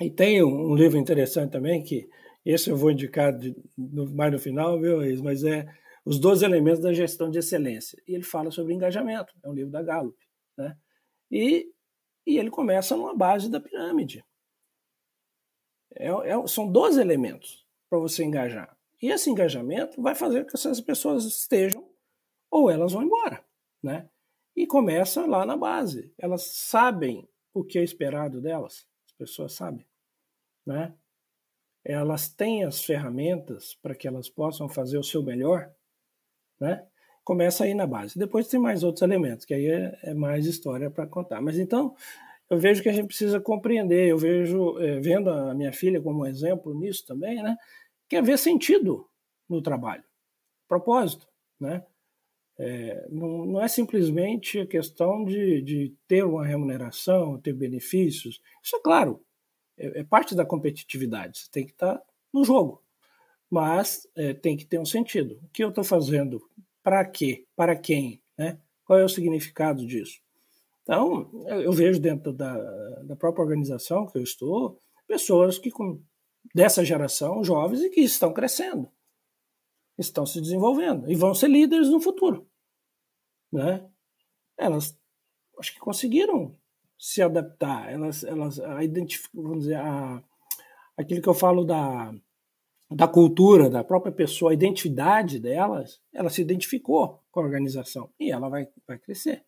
[0.00, 2.08] e tem um, um, livro interessante também, que
[2.44, 5.66] esse eu vou indicar de, no, mais no final, viu, mas é
[6.04, 8.00] os 12 elementos da gestão de excelência.
[8.06, 10.16] E ele fala sobre engajamento, é um livro da Gallup.
[10.56, 10.76] Né?
[11.30, 11.66] E,
[12.26, 14.24] e ele começa numa base da pirâmide.
[15.94, 18.76] É, é, são 12 elementos para você engajar.
[19.00, 21.75] E esse engajamento vai fazer com que essas pessoas estejam
[22.56, 23.44] ou elas vão embora.
[23.82, 24.08] Né?
[24.54, 26.12] E começa lá na base.
[26.18, 29.86] Elas sabem o que é esperado delas, as pessoas sabem.
[30.66, 30.94] Né?
[31.84, 35.70] Elas têm as ferramentas para que elas possam fazer o seu melhor.
[36.58, 36.86] Né?
[37.22, 38.18] Começa aí na base.
[38.18, 41.40] Depois tem mais outros elementos, que aí é, é mais história para contar.
[41.40, 41.94] Mas então,
[42.48, 44.08] eu vejo que a gente precisa compreender.
[44.08, 47.56] Eu vejo, é, vendo a minha filha como um exemplo nisso também, né?
[48.08, 49.08] que ver sentido
[49.48, 50.04] no trabalho,
[50.68, 51.26] propósito,
[51.60, 51.84] né?
[52.58, 58.40] É, não, não, é simplesmente a questão de, de, ter uma remuneração, ter benefícios.
[58.62, 59.22] Isso é claro,
[59.78, 61.38] é, é parte da competitividade.
[61.38, 62.00] Você tem que estar
[62.32, 62.82] no jogo,
[63.50, 65.38] mas é, tem que ter um sentido.
[65.42, 66.40] O que eu estou fazendo?
[66.82, 67.44] Para quê?
[67.54, 68.22] Para quem?
[68.38, 68.58] Né?
[68.84, 70.20] Qual é o significado disso?
[70.82, 72.56] Então, eu vejo dentro da,
[73.02, 76.00] da própria organização que eu estou pessoas que com,
[76.54, 78.88] dessa geração, jovens, e que estão crescendo
[79.98, 82.46] estão se desenvolvendo e vão ser líderes no futuro.
[83.52, 83.88] Né?
[84.58, 84.98] Elas
[85.58, 86.54] acho que conseguiram
[86.98, 88.78] se adaptar, elas, elas a
[89.34, 90.22] vamos dizer, a,
[90.96, 92.14] aquilo que eu falo da,
[92.90, 98.30] da cultura da própria pessoa, a identidade delas, ela se identificou com a organização e
[98.30, 99.44] ela vai, vai crescer.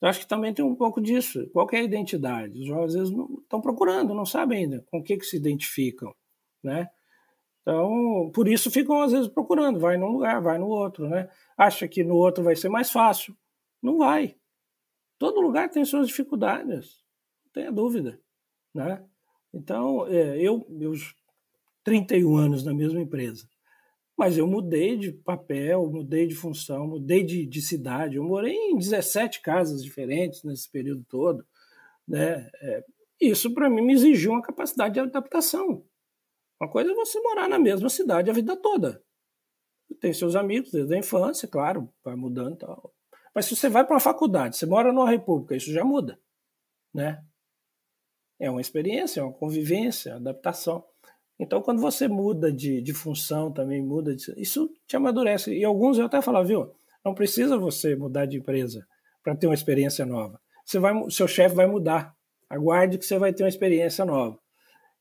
[0.00, 1.48] Eu acho que também tem um pouco disso.
[1.50, 2.60] Qual é a identidade?
[2.60, 5.36] Os jovens às vezes não, estão procurando, não sabem ainda com o que, que se
[5.36, 6.14] identificam.
[6.62, 6.88] Né?
[7.64, 11.30] Então, por isso ficam às vezes procurando, vai num lugar, vai no outro, né?
[11.56, 13.34] Acha que no outro vai ser mais fácil.
[13.82, 14.36] Não vai.
[15.18, 17.02] Todo lugar tem suas dificuldades,
[17.42, 18.20] não tenha dúvida,
[18.74, 19.02] né?
[19.52, 21.14] Então, é, eu, meus
[21.84, 23.48] 31 anos na mesma empresa,
[24.16, 28.16] mas eu mudei de papel, mudei de função, mudei de, de cidade.
[28.16, 31.46] Eu morei em 17 casas diferentes nesse período todo,
[32.06, 32.50] né?
[32.60, 32.84] É,
[33.18, 35.82] isso para mim me exigiu uma capacidade de adaptação.
[36.64, 39.02] Uma coisa é você morar na mesma cidade a vida toda.
[40.00, 42.90] Tem seus amigos desde a infância, claro, vai mudando e tal.
[43.34, 46.18] Mas se você vai para uma faculdade, você mora numa república, isso já muda,
[46.92, 47.22] né?
[48.40, 50.82] É uma experiência, é uma convivência, adaptação.
[51.38, 55.52] Então, quando você muda de, de função também, muda de, isso te amadurece.
[55.52, 56.72] E alguns eu até falo, viu,
[57.04, 58.86] não precisa você mudar de empresa
[59.22, 60.40] para ter uma experiência nova.
[60.64, 62.16] Você vai, seu chefe vai mudar.
[62.48, 64.38] Aguarde que você vai ter uma experiência nova.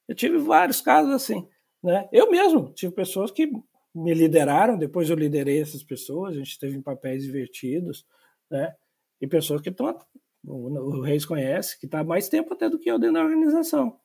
[0.07, 1.47] Eu tive vários casos assim.
[1.83, 2.07] Né?
[2.11, 3.51] Eu mesmo tive pessoas que
[3.93, 8.05] me lideraram, depois eu liderei essas pessoas, a gente teve em papéis invertidos,
[8.49, 8.73] né?
[9.21, 9.95] E pessoas que estão,
[10.45, 13.99] o, Reis conhece, que está mais tempo até do que eu dentro da organização.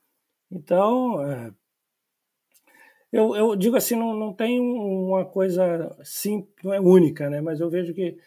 [0.51, 1.53] Então, é,
[3.11, 7.41] eu, eu, digo assim, não, não tem uma coisa simples, não é única, né?
[7.41, 8.19] Mas eu vejo que,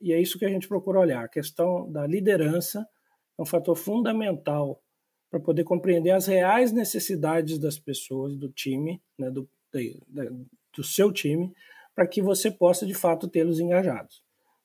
[0.00, 2.86] e é isso que a gente procura olhar, a questão da liderança
[3.36, 4.80] é um fator fundamental
[5.30, 9.48] para poder compreender as reais necessidades das pessoas, do time, né, do,
[10.74, 11.52] do seu time,
[11.94, 14.22] para que você possa de fato tê-los engajados.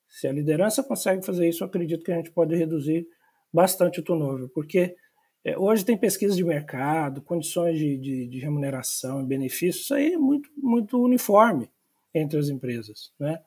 [0.08, 3.08] Se a liderança consegue fazer isso, acredito que a gente pode reduzir
[3.52, 4.96] bastante o turnover, porque
[5.44, 10.14] é, hoje tem pesquisa de mercado, condições de, de, de remuneração e benefícios, isso aí
[10.14, 11.70] é muito, muito uniforme
[12.14, 13.12] entre as empresas.
[13.20, 13.40] Né?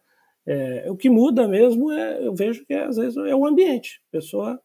[0.47, 4.03] É, o que muda mesmo é, eu vejo que às vezes é o ambiente.
[4.09, 4.61] A pessoa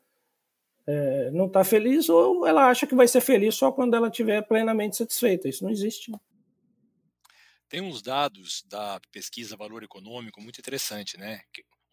[0.91, 4.41] é, não está feliz ou ela acha que vai ser feliz só quando ela estiver
[4.41, 5.47] plenamente satisfeita.
[5.47, 6.12] Isso não existe.
[7.69, 11.41] Tem uns dados da pesquisa Valor Econômico muito interessante, né?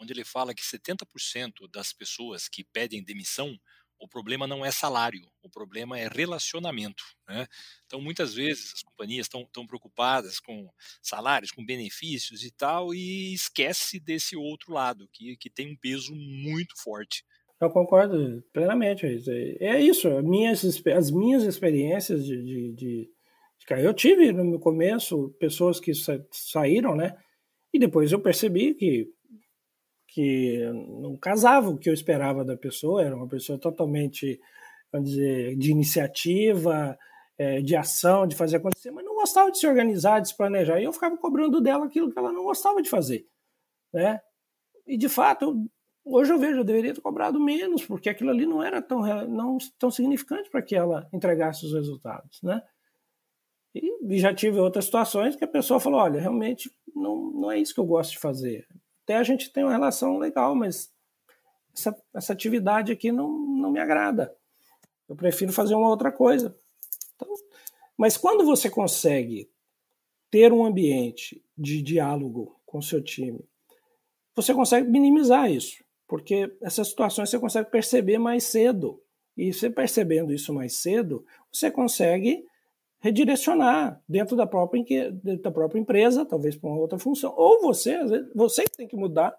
[0.01, 3.59] Onde ele fala que 70% das pessoas que pedem demissão,
[3.99, 7.05] o problema não é salário, o problema é relacionamento.
[7.29, 7.47] Né?
[7.85, 10.71] Então, muitas vezes as companhias estão, preocupadas com
[11.03, 16.15] salários, com benefícios e tal, e esquece desse outro lado, que, que tem um peso
[16.15, 17.25] muito forte.
[17.61, 19.07] Eu concordo plenamente.
[19.61, 23.11] É isso, as minhas, as minhas experiências de, de, de,
[23.59, 27.17] de Eu tive no começo pessoas que sa, saíram, né?
[27.73, 29.09] E depois eu percebi que,
[30.09, 34.39] que não casava o que eu esperava da pessoa, era uma pessoa totalmente,
[34.93, 36.97] vamos dizer, de iniciativa,
[37.39, 40.81] é, de ação, de fazer acontecer, mas não gostava de se organizar, de se planejar.
[40.81, 43.27] E eu ficava cobrando dela aquilo que ela não gostava de fazer,
[43.93, 44.21] né?
[44.87, 45.69] E de fato,
[46.09, 49.59] Hoje eu vejo, eu deveria ter cobrado menos, porque aquilo ali não era tão, não,
[49.77, 52.63] tão significante para que ela entregasse os resultados, né?
[53.75, 57.75] E, já tive outras situações que a pessoa falou, olha, realmente não, não é isso
[57.75, 58.69] que eu gosto de fazer.
[59.03, 60.95] Até a gente tem uma relação legal, mas
[61.77, 64.33] essa, essa atividade aqui não, não me agrada.
[65.09, 66.57] Eu prefiro fazer uma outra coisa.
[67.17, 67.29] Então,
[67.99, 69.51] mas quando você consegue
[70.31, 73.45] ter um ambiente de diálogo com seu time,
[74.37, 79.03] você consegue minimizar isso, porque essas situações você consegue perceber mais cedo.
[79.37, 82.45] E você percebendo isso mais cedo, você consegue
[83.01, 87.35] redirecionar dentro da própria, da própria empresa, talvez para uma outra função.
[87.37, 89.37] Ou você, às vezes, você tem que mudar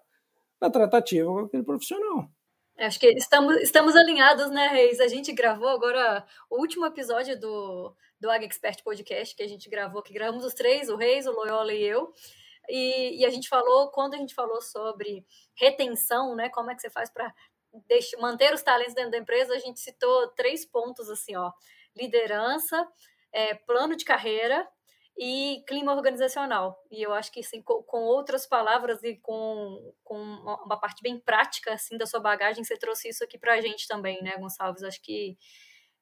[0.60, 2.28] na tratativa com aquele profissional.
[2.78, 5.00] Acho que estamos, estamos alinhados, né, Reis?
[5.00, 9.68] A gente gravou agora o último episódio do, do Ag Expert Podcast que a gente
[9.68, 12.12] gravou, que gravamos os três, o Reis, o Loyola e eu.
[12.68, 15.24] E, e, a gente falou, quando a gente falou sobre
[15.56, 17.32] retenção, né, como é que você faz para
[18.18, 21.52] manter os talentos dentro da empresa, a gente citou três pontos assim, ó,
[21.96, 22.86] liderança,
[23.32, 24.66] é, plano de carreira
[25.16, 26.80] e clima organizacional.
[26.90, 31.18] E eu acho que assim, com, com, outras palavras e com, com uma parte bem
[31.18, 34.82] prática assim da sua bagagem, você trouxe isso aqui para a gente também, né, Gonçalves?
[34.82, 35.36] Acho que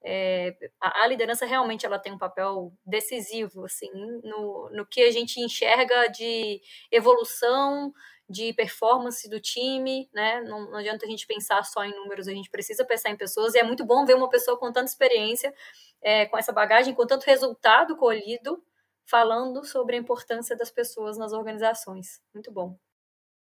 [0.09, 3.91] é, a, a, liderança realmente ela tem um papel decisivo assim
[4.23, 6.61] no, no que a gente enxerga de
[6.93, 7.93] evolução
[8.29, 10.41] de performance do time, né?
[10.43, 13.55] Não, não, adianta a gente pensar só em números, a gente precisa pensar em pessoas,
[13.55, 15.55] e é muito bom ver uma pessoa com tanta experiência,
[16.03, 18.63] é, com essa bagagem, com tanto resultado colhido,
[19.09, 22.21] falando sobre a importância das pessoas nas organizações.
[22.35, 22.77] Muito bom.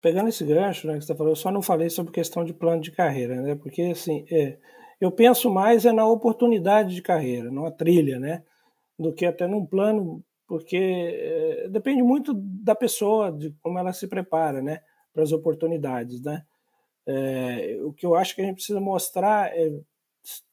[0.01, 2.83] Pegando esse gancho, né, que você falou, eu só não falei sobre questão de plano
[2.83, 3.55] de carreira, né?
[3.55, 4.59] Porque, assim, é,
[5.01, 8.43] eu penso mais é na oportunidade de carreira, numa trilha, né?
[8.99, 14.07] Do que até num plano, porque é, depende muito da pessoa, de como ela se
[14.07, 14.81] prepara, né?
[15.13, 16.45] Para as oportunidades, né?
[17.07, 19.73] É, o que eu acho que a gente precisa mostrar é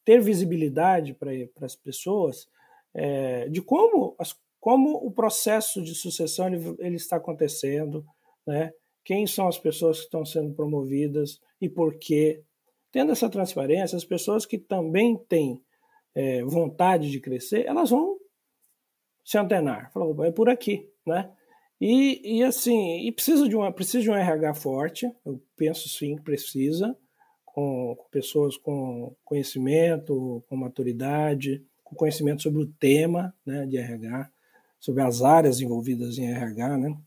[0.04, 2.47] ter visibilidade para as pessoas
[2.93, 8.06] é, de como, as, como o processo de sucessão ele, ele está acontecendo,
[8.45, 8.73] né?
[9.04, 12.43] quem são as pessoas que estão sendo promovidas e por quê,
[12.91, 15.62] Tendo essa transparência, as pessoas que também têm
[16.13, 18.17] é, vontade de crescer, elas vão
[19.23, 19.91] se antenar.
[19.93, 21.32] Falou, é por aqui, né?
[21.80, 26.15] E, e assim, e precisa de, uma, precisa de um RH forte, eu penso sim
[26.15, 26.95] que precisa,
[27.43, 34.30] com, com pessoas com conhecimento, com maturidade, com conhecimento sobre o tema né, de RH,
[34.80, 36.97] sobre as áreas envolvidas em RH, né?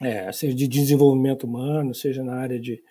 [0.00, 2.82] É, seja de desenvolvimento humano, seja na área de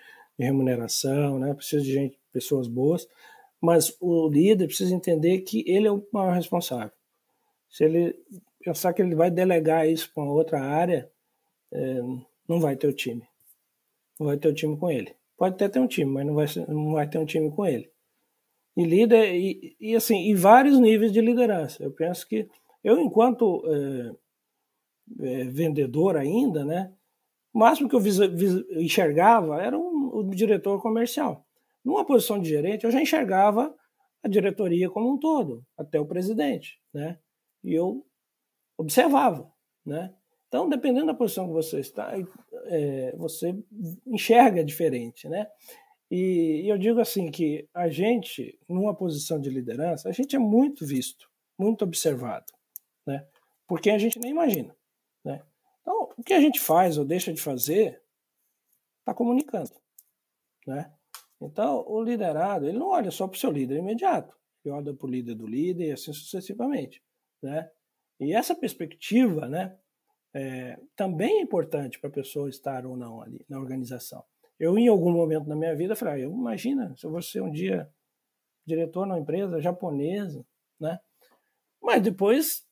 [0.45, 1.53] remuneração, né?
[1.53, 3.07] precisa de gente, pessoas boas,
[3.61, 6.91] mas o líder precisa entender que ele é o maior responsável.
[7.69, 8.15] Se ele
[8.63, 11.09] pensar que ele vai delegar isso para outra área,
[11.71, 11.99] é,
[12.47, 13.23] não vai ter o time.
[14.19, 15.15] Não vai ter o time com ele.
[15.37, 17.89] Pode até ter um time, mas não vai, não vai ter um time com ele.
[18.75, 21.83] E líder, e, e assim, e vários níveis de liderança.
[21.83, 22.47] Eu penso que
[22.83, 24.11] eu, enquanto é,
[25.19, 26.93] é, vendedor ainda, né,
[27.53, 31.45] o máximo que eu vis, vis, enxergava era um o diretor comercial.
[31.83, 33.75] Numa posição de gerente, eu já enxergava
[34.23, 37.17] a diretoria como um todo, até o presidente, né?
[37.63, 38.05] E eu
[38.77, 39.51] observava,
[39.85, 40.13] né?
[40.47, 42.13] Então, dependendo da posição que você está,
[42.65, 43.55] é, você
[44.05, 45.47] enxerga diferente, né?
[46.09, 50.39] E, e eu digo assim que a gente, numa posição de liderança, a gente é
[50.39, 52.51] muito visto, muito observado,
[53.07, 53.25] né?
[53.65, 54.75] Porque a gente nem imagina,
[55.23, 55.41] né?
[55.81, 58.01] Então, o que a gente faz ou deixa de fazer,
[58.99, 59.80] está comunicando.
[60.67, 60.91] Né?
[61.41, 65.07] Então, o liderado, ele não olha só para o seu líder imediato, ele olha para
[65.07, 67.03] o líder do líder e assim sucessivamente.
[67.41, 67.69] Né?
[68.19, 69.75] E essa perspectiva né,
[70.33, 74.23] é, também é importante para a pessoa estar ou não ali na organização.
[74.59, 77.41] Eu, em algum momento da minha vida, falei, ah, eu imagina se eu vou ser
[77.41, 77.91] um dia
[78.63, 80.45] diretor numa empresa japonesa,
[80.79, 80.99] né?
[81.81, 82.63] Mas depois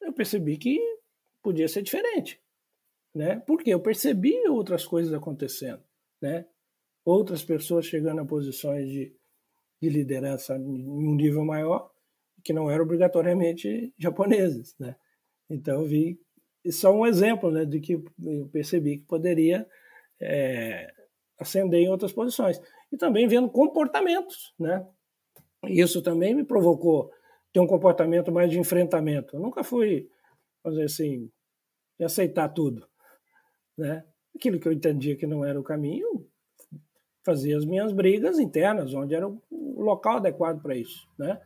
[0.00, 0.78] eu percebi que
[1.42, 2.40] podia ser diferente,
[3.12, 3.40] né?
[3.40, 5.82] Porque eu percebi outras coisas acontecendo,
[6.22, 6.46] né?
[7.04, 9.14] Outras pessoas chegando a posições de,
[9.80, 11.90] de liderança em um nível maior,
[12.42, 14.96] que não eram obrigatoriamente japoneses, né?
[15.48, 16.18] Então vi
[16.66, 19.66] é um exemplo, né, de que eu percebi que poderia
[20.18, 20.90] é,
[21.38, 24.86] ascender em outras posições e também vendo comportamentos, né?
[25.68, 27.10] Isso também me provocou
[27.52, 29.36] ter um comportamento mais de enfrentamento.
[29.36, 30.08] Eu nunca fui,
[30.62, 31.30] vamos dizer assim,
[32.00, 32.86] aceitar tudo,
[33.76, 34.04] né?
[34.34, 36.26] Aquilo que eu entendia que não era o caminho,
[37.24, 39.40] fazia as minhas brigas internas, onde era o
[39.82, 41.40] local adequado para isso, né?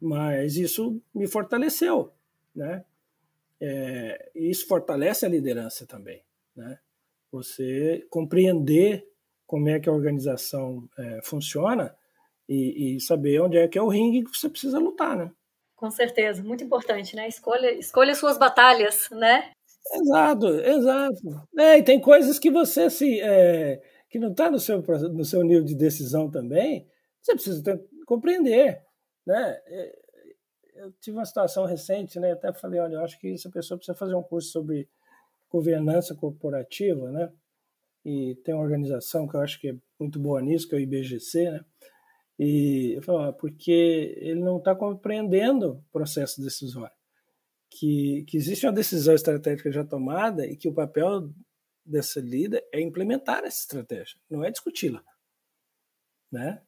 [0.00, 2.12] Mas isso me fortaleceu,
[2.54, 2.84] né?
[3.60, 6.22] É, isso fortalece a liderança também,
[6.56, 6.78] né?
[7.30, 9.06] Você compreender
[9.46, 11.94] como é que a organização é, funciona
[12.48, 15.30] e, e, saber onde é que é o ringue que você precisa lutar, né?
[15.76, 17.28] Com certeza, muito importante, né?
[17.28, 19.52] Escolha, escolha suas batalhas, né?
[19.94, 21.48] Exato, exato.
[21.58, 23.80] É, e tem coisas que você se é,
[24.12, 26.86] que não está no seu, no seu nível de decisão também,
[27.20, 28.84] você precisa ter, compreender.
[29.26, 29.58] Né?
[29.66, 29.98] É,
[30.74, 32.32] eu tive uma situação recente, né?
[32.32, 34.86] até falei, olha, eu acho que essa pessoa precisa fazer um curso sobre
[35.50, 37.32] governança corporativa, né?
[38.04, 40.80] E tem uma organização que eu acho que é muito boa nisso, que é o
[40.80, 41.64] IBGC, né?
[42.38, 46.94] E eu falo, porque ele não está compreendendo o processo decisório.
[47.70, 51.30] Que, que existe uma decisão estratégica já tomada e que o papel
[51.84, 55.02] dessa líder é implementar essa estratégia, não é discuti-la.
[56.30, 56.62] Né?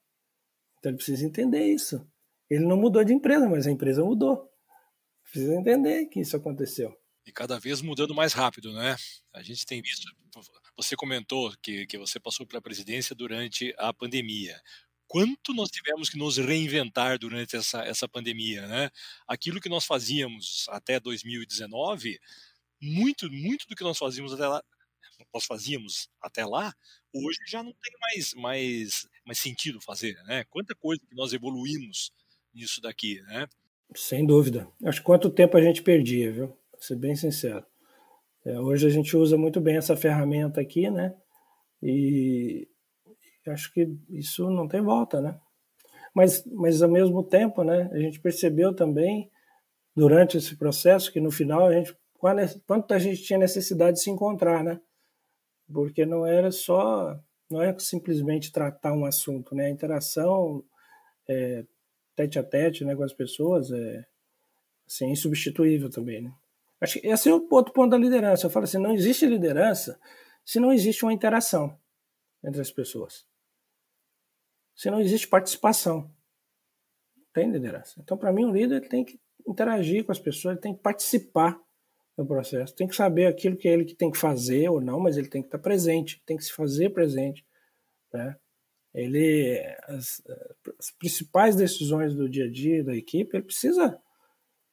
[0.79, 2.07] Então ele precisa entender isso.
[2.50, 4.50] Ele não mudou de empresa, mas a empresa mudou.
[5.22, 6.94] Precisa entender que isso aconteceu.
[7.27, 8.96] E cada vez mudando mais rápido, né?
[9.33, 10.07] A gente tem visto.
[10.77, 14.61] Você comentou que, que você passou pela presidência durante a pandemia
[15.07, 18.90] quanto nós tivemos que nos reinventar durante essa, essa pandemia, né?
[19.29, 22.18] Aquilo que nós fazíamos até 2019,
[22.81, 24.62] muito, muito do que nós fazíamos até lá,
[25.33, 26.72] nós fazíamos até lá,
[27.12, 30.44] hoje já não tem mais, mais, mais sentido fazer, né?
[30.50, 32.12] Quanta coisa que nós evoluímos
[32.55, 33.46] nisso daqui, né?
[33.94, 34.68] Sem dúvida.
[34.85, 36.46] Acho que quanto tempo a gente perdia, viu?
[36.46, 37.64] Vou ser bem sincero.
[38.44, 41.14] É, hoje a gente usa muito bem essa ferramenta aqui, né?
[41.83, 42.68] E,
[43.48, 45.38] acho que isso não tem volta, né?
[46.14, 49.31] Mas, mas ao mesmo tempo, né, a gente percebeu também
[49.96, 51.96] durante esse processo que no final a gente
[52.66, 54.81] quanto a gente tinha necessidade de se encontrar, né?
[55.72, 57.18] Porque não era só
[57.50, 59.66] não é simplesmente tratar um assunto, né?
[59.66, 60.64] A interação
[61.29, 61.64] é,
[62.16, 64.05] tete a tete, né, com as pessoas é
[64.87, 66.33] assim, insubstituível também, né?
[66.81, 68.46] Acho que esse é o outro ponto da liderança.
[68.46, 69.98] Eu falo assim, não existe liderança
[70.44, 71.79] se não existe uma interação
[72.42, 73.27] entre as pessoas
[74.74, 76.11] se não existe participação.
[77.33, 78.00] Tem liderança.
[78.00, 81.59] Então, para mim, o líder tem que interagir com as pessoas, ele tem que participar
[82.16, 85.00] do processo, tem que saber aquilo que é ele que tem que fazer ou não,
[85.00, 87.44] mas ele tem que estar presente, tem que se fazer presente.
[88.12, 88.37] Né?
[88.94, 90.22] Ele, as,
[90.79, 94.00] as principais decisões do dia a dia da equipe, ele precisa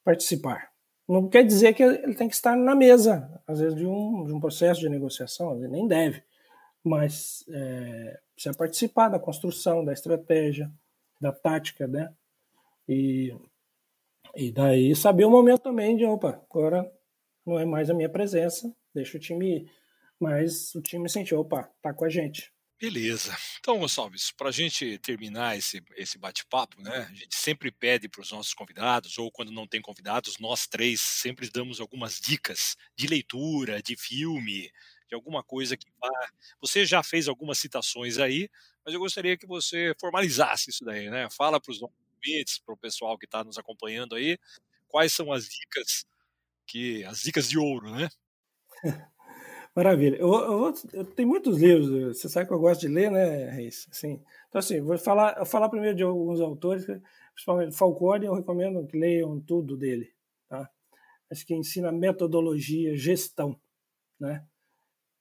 [0.04, 0.70] participar.
[1.08, 4.32] Não quer dizer que ele tem que estar na mesa, às vezes, de um, de
[4.32, 6.22] um processo de negociação, ele nem deve,
[6.84, 10.70] mas é, precisa participar da construção, da estratégia,
[11.20, 12.12] da tática, né?
[12.88, 13.34] E,
[14.34, 16.90] e daí saber o momento também de, opa, agora
[17.46, 19.72] não é mais a minha presença, deixa o time ir.
[20.20, 22.52] Mas o time sentiu, opa, tá com a gente.
[22.82, 23.36] Beleza.
[23.60, 27.08] Então, Gonçalves, para a gente terminar esse, esse bate-papo, né?
[27.08, 31.00] A gente sempre pede para os nossos convidados, ou quando não tem convidados, nós três
[31.00, 34.68] sempre damos algumas dicas de leitura, de filme,
[35.08, 36.10] de alguma coisa que vá.
[36.60, 38.50] Você já fez algumas citações aí,
[38.84, 41.28] mas eu gostaria que você formalizasse isso daí, né?
[41.30, 44.36] Fala para os ouvintes, para o pessoal que está nos acompanhando aí,
[44.88, 46.04] quais são as dicas
[46.72, 48.08] que as dicas de ouro, né?
[49.76, 50.16] Maravilha.
[50.16, 53.86] Eu, eu, eu, tenho muitos livros, você sabe que eu gosto de ler, né, Reis?
[53.90, 56.84] Assim, então, assim, vou falar, vou falar primeiro de alguns autores,
[57.34, 60.12] principalmente Falcone, eu recomendo que leiam tudo dele,
[60.48, 60.68] tá?
[61.30, 63.58] Acho que ensina metodologia, gestão,
[64.18, 64.44] né?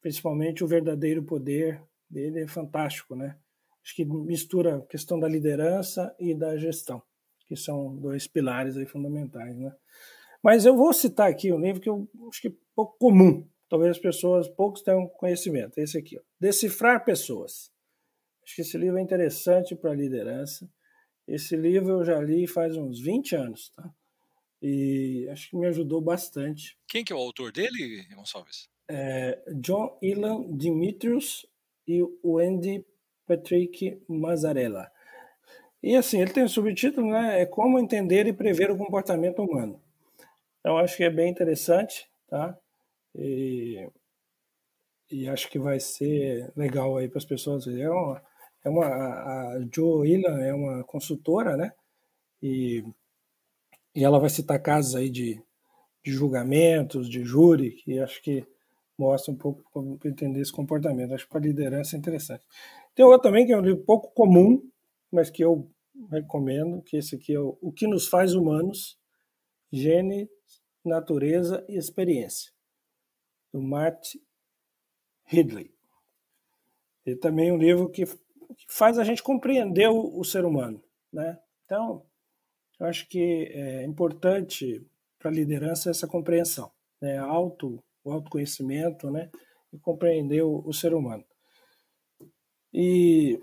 [0.01, 3.37] principalmente o verdadeiro poder dele é fantástico, né?
[3.83, 7.01] Acho que mistura a questão da liderança e da gestão,
[7.47, 9.73] que são dois pilares aí fundamentais, né?
[10.43, 13.91] Mas eu vou citar aqui um livro que eu acho que é pouco comum, talvez
[13.91, 15.77] as pessoas poucos tenham conhecimento.
[15.77, 16.21] Esse aqui, ó.
[16.39, 17.71] Decifrar Pessoas.
[18.43, 20.69] Acho que esse livro é interessante para a liderança.
[21.27, 23.89] Esse livro eu já li faz uns 20 anos, tá?
[24.61, 26.77] E acho que me ajudou bastante.
[26.87, 28.71] Quem que é o autor dele, Gonçalves?
[28.91, 31.45] é, John Ilan Dimitrius
[31.87, 32.85] e o Andy
[33.25, 34.91] Patrick Mazzarella.
[35.81, 37.41] E assim, ele tem o um subtítulo, né?
[37.41, 39.81] É como entender e prever o comportamento humano.
[40.61, 42.55] Então acho que é bem interessante, tá?
[43.15, 43.89] E,
[45.11, 47.67] e acho que vai ser legal aí para as pessoas.
[47.67, 48.21] É uma,
[48.63, 51.71] é uma a, Joe Ilan é uma consultora, né?
[52.41, 52.83] E,
[53.95, 55.43] e ela vai citar casos aí de,
[56.05, 58.45] de julgamentos, de júri, que acho que
[58.97, 61.13] mostra um pouco como entender esse comportamento.
[61.13, 62.45] Acho que para liderança é interessante.
[62.93, 64.61] Tem outro também que é um livro pouco comum,
[65.11, 65.67] mas que eu
[66.11, 69.00] recomendo, que esse aqui é o, o que nos faz humanos,
[69.71, 70.29] gene,
[70.83, 72.51] natureza e experiência,
[73.53, 74.15] do Mart
[75.25, 75.73] Ridley.
[77.05, 80.83] E também é um livro que, que faz a gente compreender o, o, ser humano,
[81.11, 81.39] né?
[81.65, 82.05] Então,
[82.79, 84.85] eu acho que é importante
[85.17, 87.17] para a liderança essa compreensão, né?
[87.17, 89.29] Auto o autoconhecimento, né?
[89.71, 91.23] E compreender o, o ser humano.
[92.73, 93.39] E,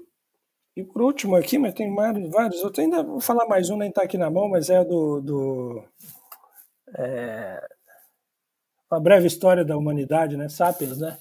[0.77, 3.89] e por último aqui, mas tem vários, vários outros, ainda vou falar mais um, nem
[3.89, 5.85] está aqui na mão, mas é do, do
[6.97, 7.69] é,
[8.91, 10.49] uma breve história da humanidade, né?
[10.49, 11.19] Sapiens, né?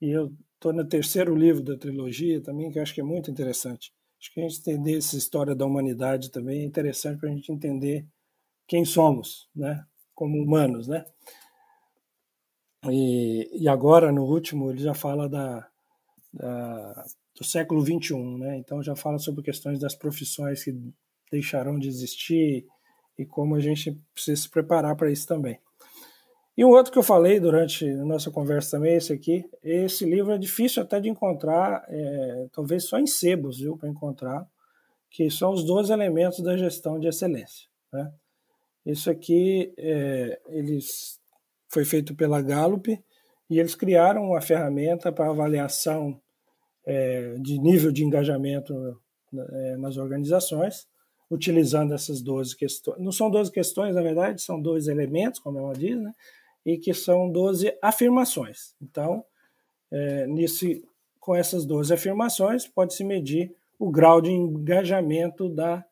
[0.00, 3.30] E eu estou no terceiro livro da trilogia também, que eu acho que é muito
[3.30, 3.92] interessante.
[4.20, 7.52] Acho que a gente entender essa história da humanidade também é interessante para a gente
[7.52, 8.06] entender
[8.66, 9.84] quem somos, né?
[10.14, 11.04] Como humanos, né?
[12.90, 15.68] E, e agora, no último, ele já fala da,
[16.32, 17.04] da,
[17.36, 18.56] do século XXI, né?
[18.58, 20.74] então já fala sobre questões das profissões que
[21.30, 22.66] deixarão de existir
[23.18, 25.58] e como a gente precisa se preparar para isso também.
[26.56, 29.44] E um outro que eu falei durante a nossa conversa também esse aqui.
[29.62, 34.48] Esse livro é difícil até de encontrar, é, talvez só em sebos, viu, para encontrar,
[35.10, 37.68] que são os 12 elementos da gestão de excelência.
[37.92, 38.10] Né?
[38.86, 41.20] Isso aqui é, eles,
[41.68, 42.88] foi feito pela Gallup
[43.50, 46.18] e eles criaram uma ferramenta para avaliação
[46.86, 48.98] é, de nível de engajamento
[49.34, 50.86] é, nas organizações,
[51.30, 52.98] utilizando essas 12 questões.
[52.98, 56.12] Não são 12 questões, na verdade, são dois elementos, como ela diz, né?
[56.64, 58.74] e que são 12 afirmações.
[58.80, 59.24] Então,
[59.90, 60.84] é, nesse,
[61.20, 65.84] com essas 12 afirmações, pode-se medir o grau de engajamento da,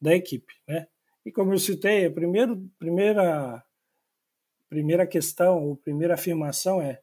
[0.00, 0.54] da equipe.
[0.66, 0.86] Né?
[1.24, 3.62] E como eu citei, a primeiro, primeira,
[4.68, 7.00] primeira questão, ou primeira afirmação é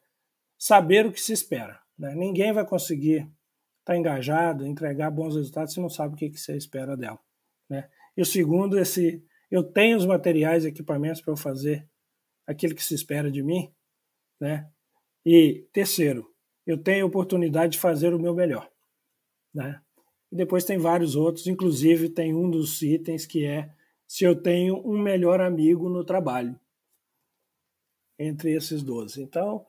[0.58, 1.80] saber o que se espera.
[1.98, 2.14] Né?
[2.14, 6.40] Ninguém vai conseguir estar tá engajado, entregar bons resultados se não sabe o que, que
[6.40, 7.18] você espera dela.
[7.70, 7.88] Né?
[8.16, 11.88] E o segundo, esse eu tenho os materiais e equipamentos para eu fazer
[12.46, 13.72] aquilo que se espera de mim,
[14.40, 14.68] né?
[15.24, 16.32] E terceiro,
[16.66, 18.70] eu tenho a oportunidade de fazer o meu melhor,
[19.54, 19.80] né?
[20.30, 23.72] E depois tem vários outros, inclusive tem um dos itens que é
[24.06, 26.58] se eu tenho um melhor amigo no trabalho.
[28.18, 29.22] Entre esses 12.
[29.22, 29.64] Então,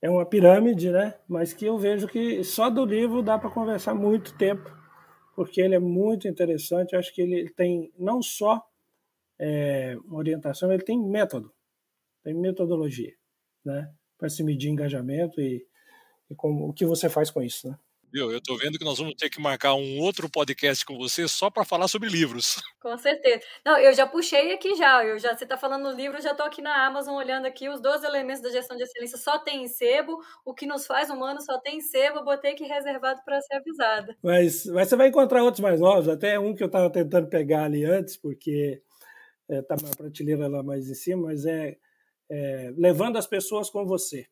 [0.00, 1.14] é uma pirâmide, né?
[1.28, 4.70] Mas que eu vejo que só do livro dá para conversar muito tempo,
[5.34, 6.96] porque ele é muito interessante.
[6.96, 8.62] Acho que ele tem não só
[9.38, 11.52] é, orientação, ele tem método
[12.22, 13.14] tem metodologia,
[13.64, 13.92] né?
[14.16, 15.66] Para se medir engajamento e,
[16.30, 17.78] e como, o que você faz com isso, né?
[18.12, 21.26] Viu, eu estou vendo que nós vamos ter que marcar um outro podcast com você
[21.26, 22.62] só para falar sobre livros.
[22.82, 23.42] Com certeza.
[23.64, 25.04] Não, eu já puxei aqui já.
[25.04, 27.68] Eu já você está falando no livro, eu já estou aqui na Amazon olhando aqui
[27.68, 31.08] os 12 elementos da gestão de excelência só tem em sebo, o que nos faz
[31.10, 34.16] humanos só tem em sebo, eu botei aqui reservado para ser avisada.
[34.22, 37.64] Mas, mas você vai encontrar outros mais novos, até um que eu estava tentando pegar
[37.64, 38.82] ali antes, porque
[39.48, 41.76] está é, na prateleira lá mais em cima, mas é
[42.32, 44.26] é, Levando as Pessoas com Você.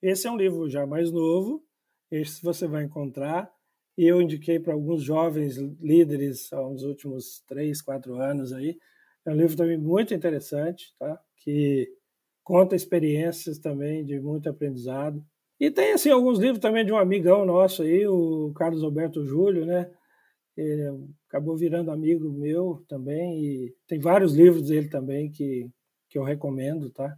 [0.00, 1.62] Esse é um livro já mais novo,
[2.10, 3.50] esse você vai encontrar,
[3.96, 8.78] e eu indiquei para alguns jovens líderes há uns últimos três, quatro anos aí.
[9.26, 11.20] É um livro também muito interessante, tá?
[11.36, 11.88] que
[12.44, 15.24] conta experiências também de muito aprendizado.
[15.60, 19.66] E tem assim alguns livros também de um amigão nosso aí, o Carlos Alberto Júlio,
[19.66, 19.90] né?
[20.56, 25.68] Ele acabou virando amigo meu também e tem vários livros dele também que
[26.08, 27.14] que eu recomendo, tá?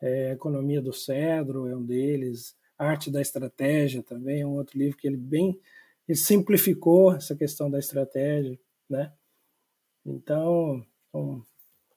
[0.00, 4.96] É, Economia do Cedro é um deles, Arte da Estratégia também é um outro livro
[4.96, 5.58] que ele bem
[6.08, 8.58] ele simplificou essa questão da estratégia,
[8.88, 9.12] né?
[10.04, 11.44] Então, então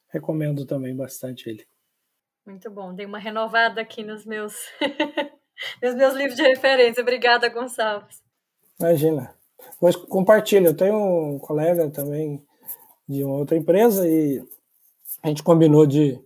[0.10, 1.68] recomendo também bastante ele.
[2.46, 4.54] Muito bom, dei uma renovada aqui nos meus
[5.82, 7.02] nos meus livros de referência.
[7.02, 8.24] Obrigada, Gonçalves.
[8.80, 9.36] Imagina.
[9.80, 10.68] Pois compartilha.
[10.68, 12.46] Eu tenho um colega também
[13.08, 14.44] de uma outra empresa e
[15.24, 16.20] a gente combinou de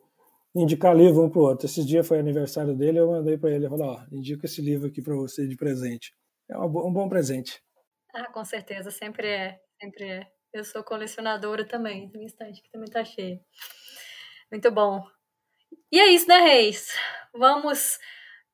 [0.55, 1.65] indicar livro um para o outro.
[1.65, 5.01] Esses dias foi aniversário dele, eu mandei para ele, falei, ó, indico esse livro aqui
[5.01, 6.13] para você de presente.
[6.49, 7.61] É um bom presente.
[8.13, 10.27] Ah, com certeza, sempre é, sempre é.
[10.51, 13.39] Eu sou colecionadora também, minha estante que também está cheia.
[14.51, 15.03] Muito bom.
[15.91, 16.91] E é isso, né, Reis?
[17.33, 17.99] Vamos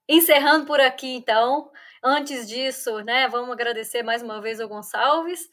[0.10, 1.72] encerrando por aqui, então.
[2.04, 5.50] Antes disso, né, vamos agradecer mais uma vez ao Gonçalves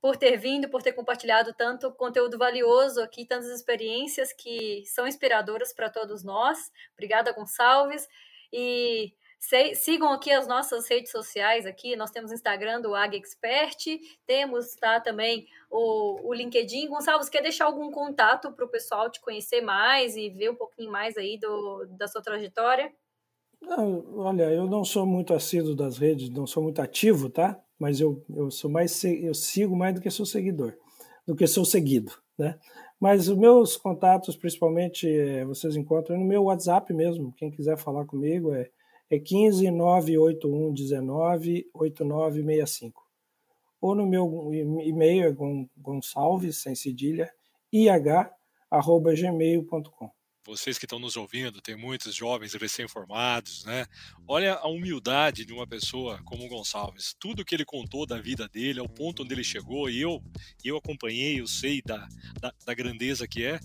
[0.00, 5.72] por ter vindo, por ter compartilhado tanto conteúdo valioso aqui, tantas experiências que são inspiradoras
[5.72, 6.70] para todos nós.
[6.94, 8.06] Obrigada, Gonçalves.
[8.52, 9.12] E
[9.74, 11.96] sigam aqui as nossas redes sociais aqui.
[11.96, 16.88] Nós temos Instagram do Ag Expert, temos tá, também o, o LinkedIn.
[16.88, 20.90] Gonçalves, quer deixar algum contato para o pessoal te conhecer mais e ver um pouquinho
[20.90, 22.92] mais aí do, da sua trajetória?
[23.60, 27.60] Não, olha, eu não sou muito assíduo das redes, não sou muito ativo, tá?
[27.78, 30.74] Mas eu, eu sou mais eu sigo mais do que sou seguidor,
[31.26, 32.58] do que sou seguido, né?
[32.98, 37.34] Mas os meus contatos, principalmente, é, vocês encontram no meu WhatsApp mesmo.
[37.36, 38.70] Quem quiser falar comigo é,
[39.10, 43.06] é 15 981 19 8965.
[43.80, 44.50] Ou no meu
[44.82, 45.36] e-mail é
[45.76, 47.30] gonçalves, sem cedilha,
[47.70, 47.88] ih,
[48.70, 50.10] arroba gmail.com
[50.46, 53.84] vocês que estão nos ouvindo, tem muitos jovens recém-formados, né?
[54.28, 57.14] Olha a humildade de uma pessoa como o Gonçalves.
[57.18, 60.22] Tudo que ele contou da vida dele, ao ponto onde ele chegou, e eu,
[60.64, 62.06] eu acompanhei, eu sei da,
[62.40, 63.58] da, da grandeza que é.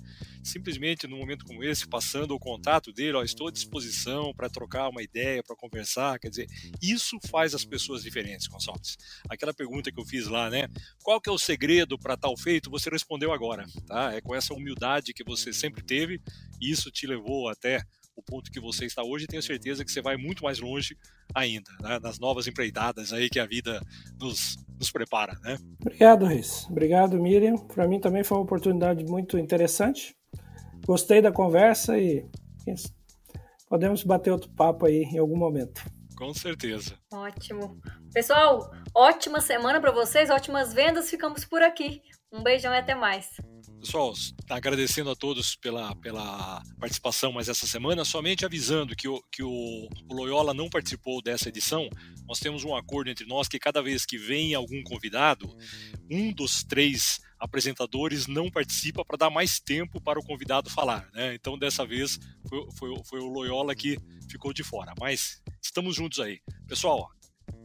[0.44, 4.90] Simplesmente num momento como esse, passando o contato dele, ó, estou à disposição para trocar
[4.90, 6.18] uma ideia, para conversar.
[6.18, 6.48] Quer dizer,
[6.82, 8.98] isso faz as pessoas diferentes, Gonçalves.
[9.30, 10.68] Aquela pergunta que eu fiz lá, né?
[11.04, 12.72] Qual que é o segredo para tal feito?
[12.72, 14.14] Você respondeu agora, tá?
[14.16, 16.20] É com essa humildade que você sempre teve
[16.60, 17.82] e isso te levou até
[18.16, 20.98] o ponto que você está hoje e tenho certeza que você vai muito mais longe
[21.34, 23.82] ainda, né, nas novas empreitadas aí que a vida
[24.20, 25.58] nos, nos prepara, né?
[25.80, 26.66] Obrigado, Reis.
[26.70, 27.58] Obrigado, Miriam.
[27.58, 30.16] Para mim também foi uma oportunidade muito interessante.
[30.86, 32.26] Gostei da conversa e
[33.70, 35.82] podemos bater outro papo aí em algum momento.
[36.16, 36.98] Com certeza.
[37.12, 37.80] Ótimo.
[38.14, 41.10] Pessoal, ótima semana para vocês, ótimas vendas.
[41.10, 42.02] Ficamos por aqui.
[42.32, 43.28] Um beijão e até mais.
[43.82, 44.14] Pessoal,
[44.48, 49.50] agradecendo a todos pela, pela participação mais essa semana, somente avisando que, o, que o,
[50.08, 51.90] o Loyola não participou dessa edição,
[52.28, 55.58] nós temos um acordo entre nós que cada vez que vem algum convidado,
[56.12, 61.10] um dos três apresentadores não participa para dar mais tempo para o convidado falar.
[61.12, 61.34] Né?
[61.34, 63.98] Então, dessa vez, foi, foi, foi o Loyola que
[64.30, 64.94] ficou de fora.
[65.00, 66.40] Mas estamos juntos aí.
[66.68, 67.10] Pessoal,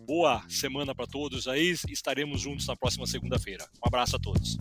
[0.06, 1.74] boa semana para todos aí.
[1.90, 3.68] Estaremos juntos na próxima segunda-feira.
[3.84, 4.56] Um abraço a todos.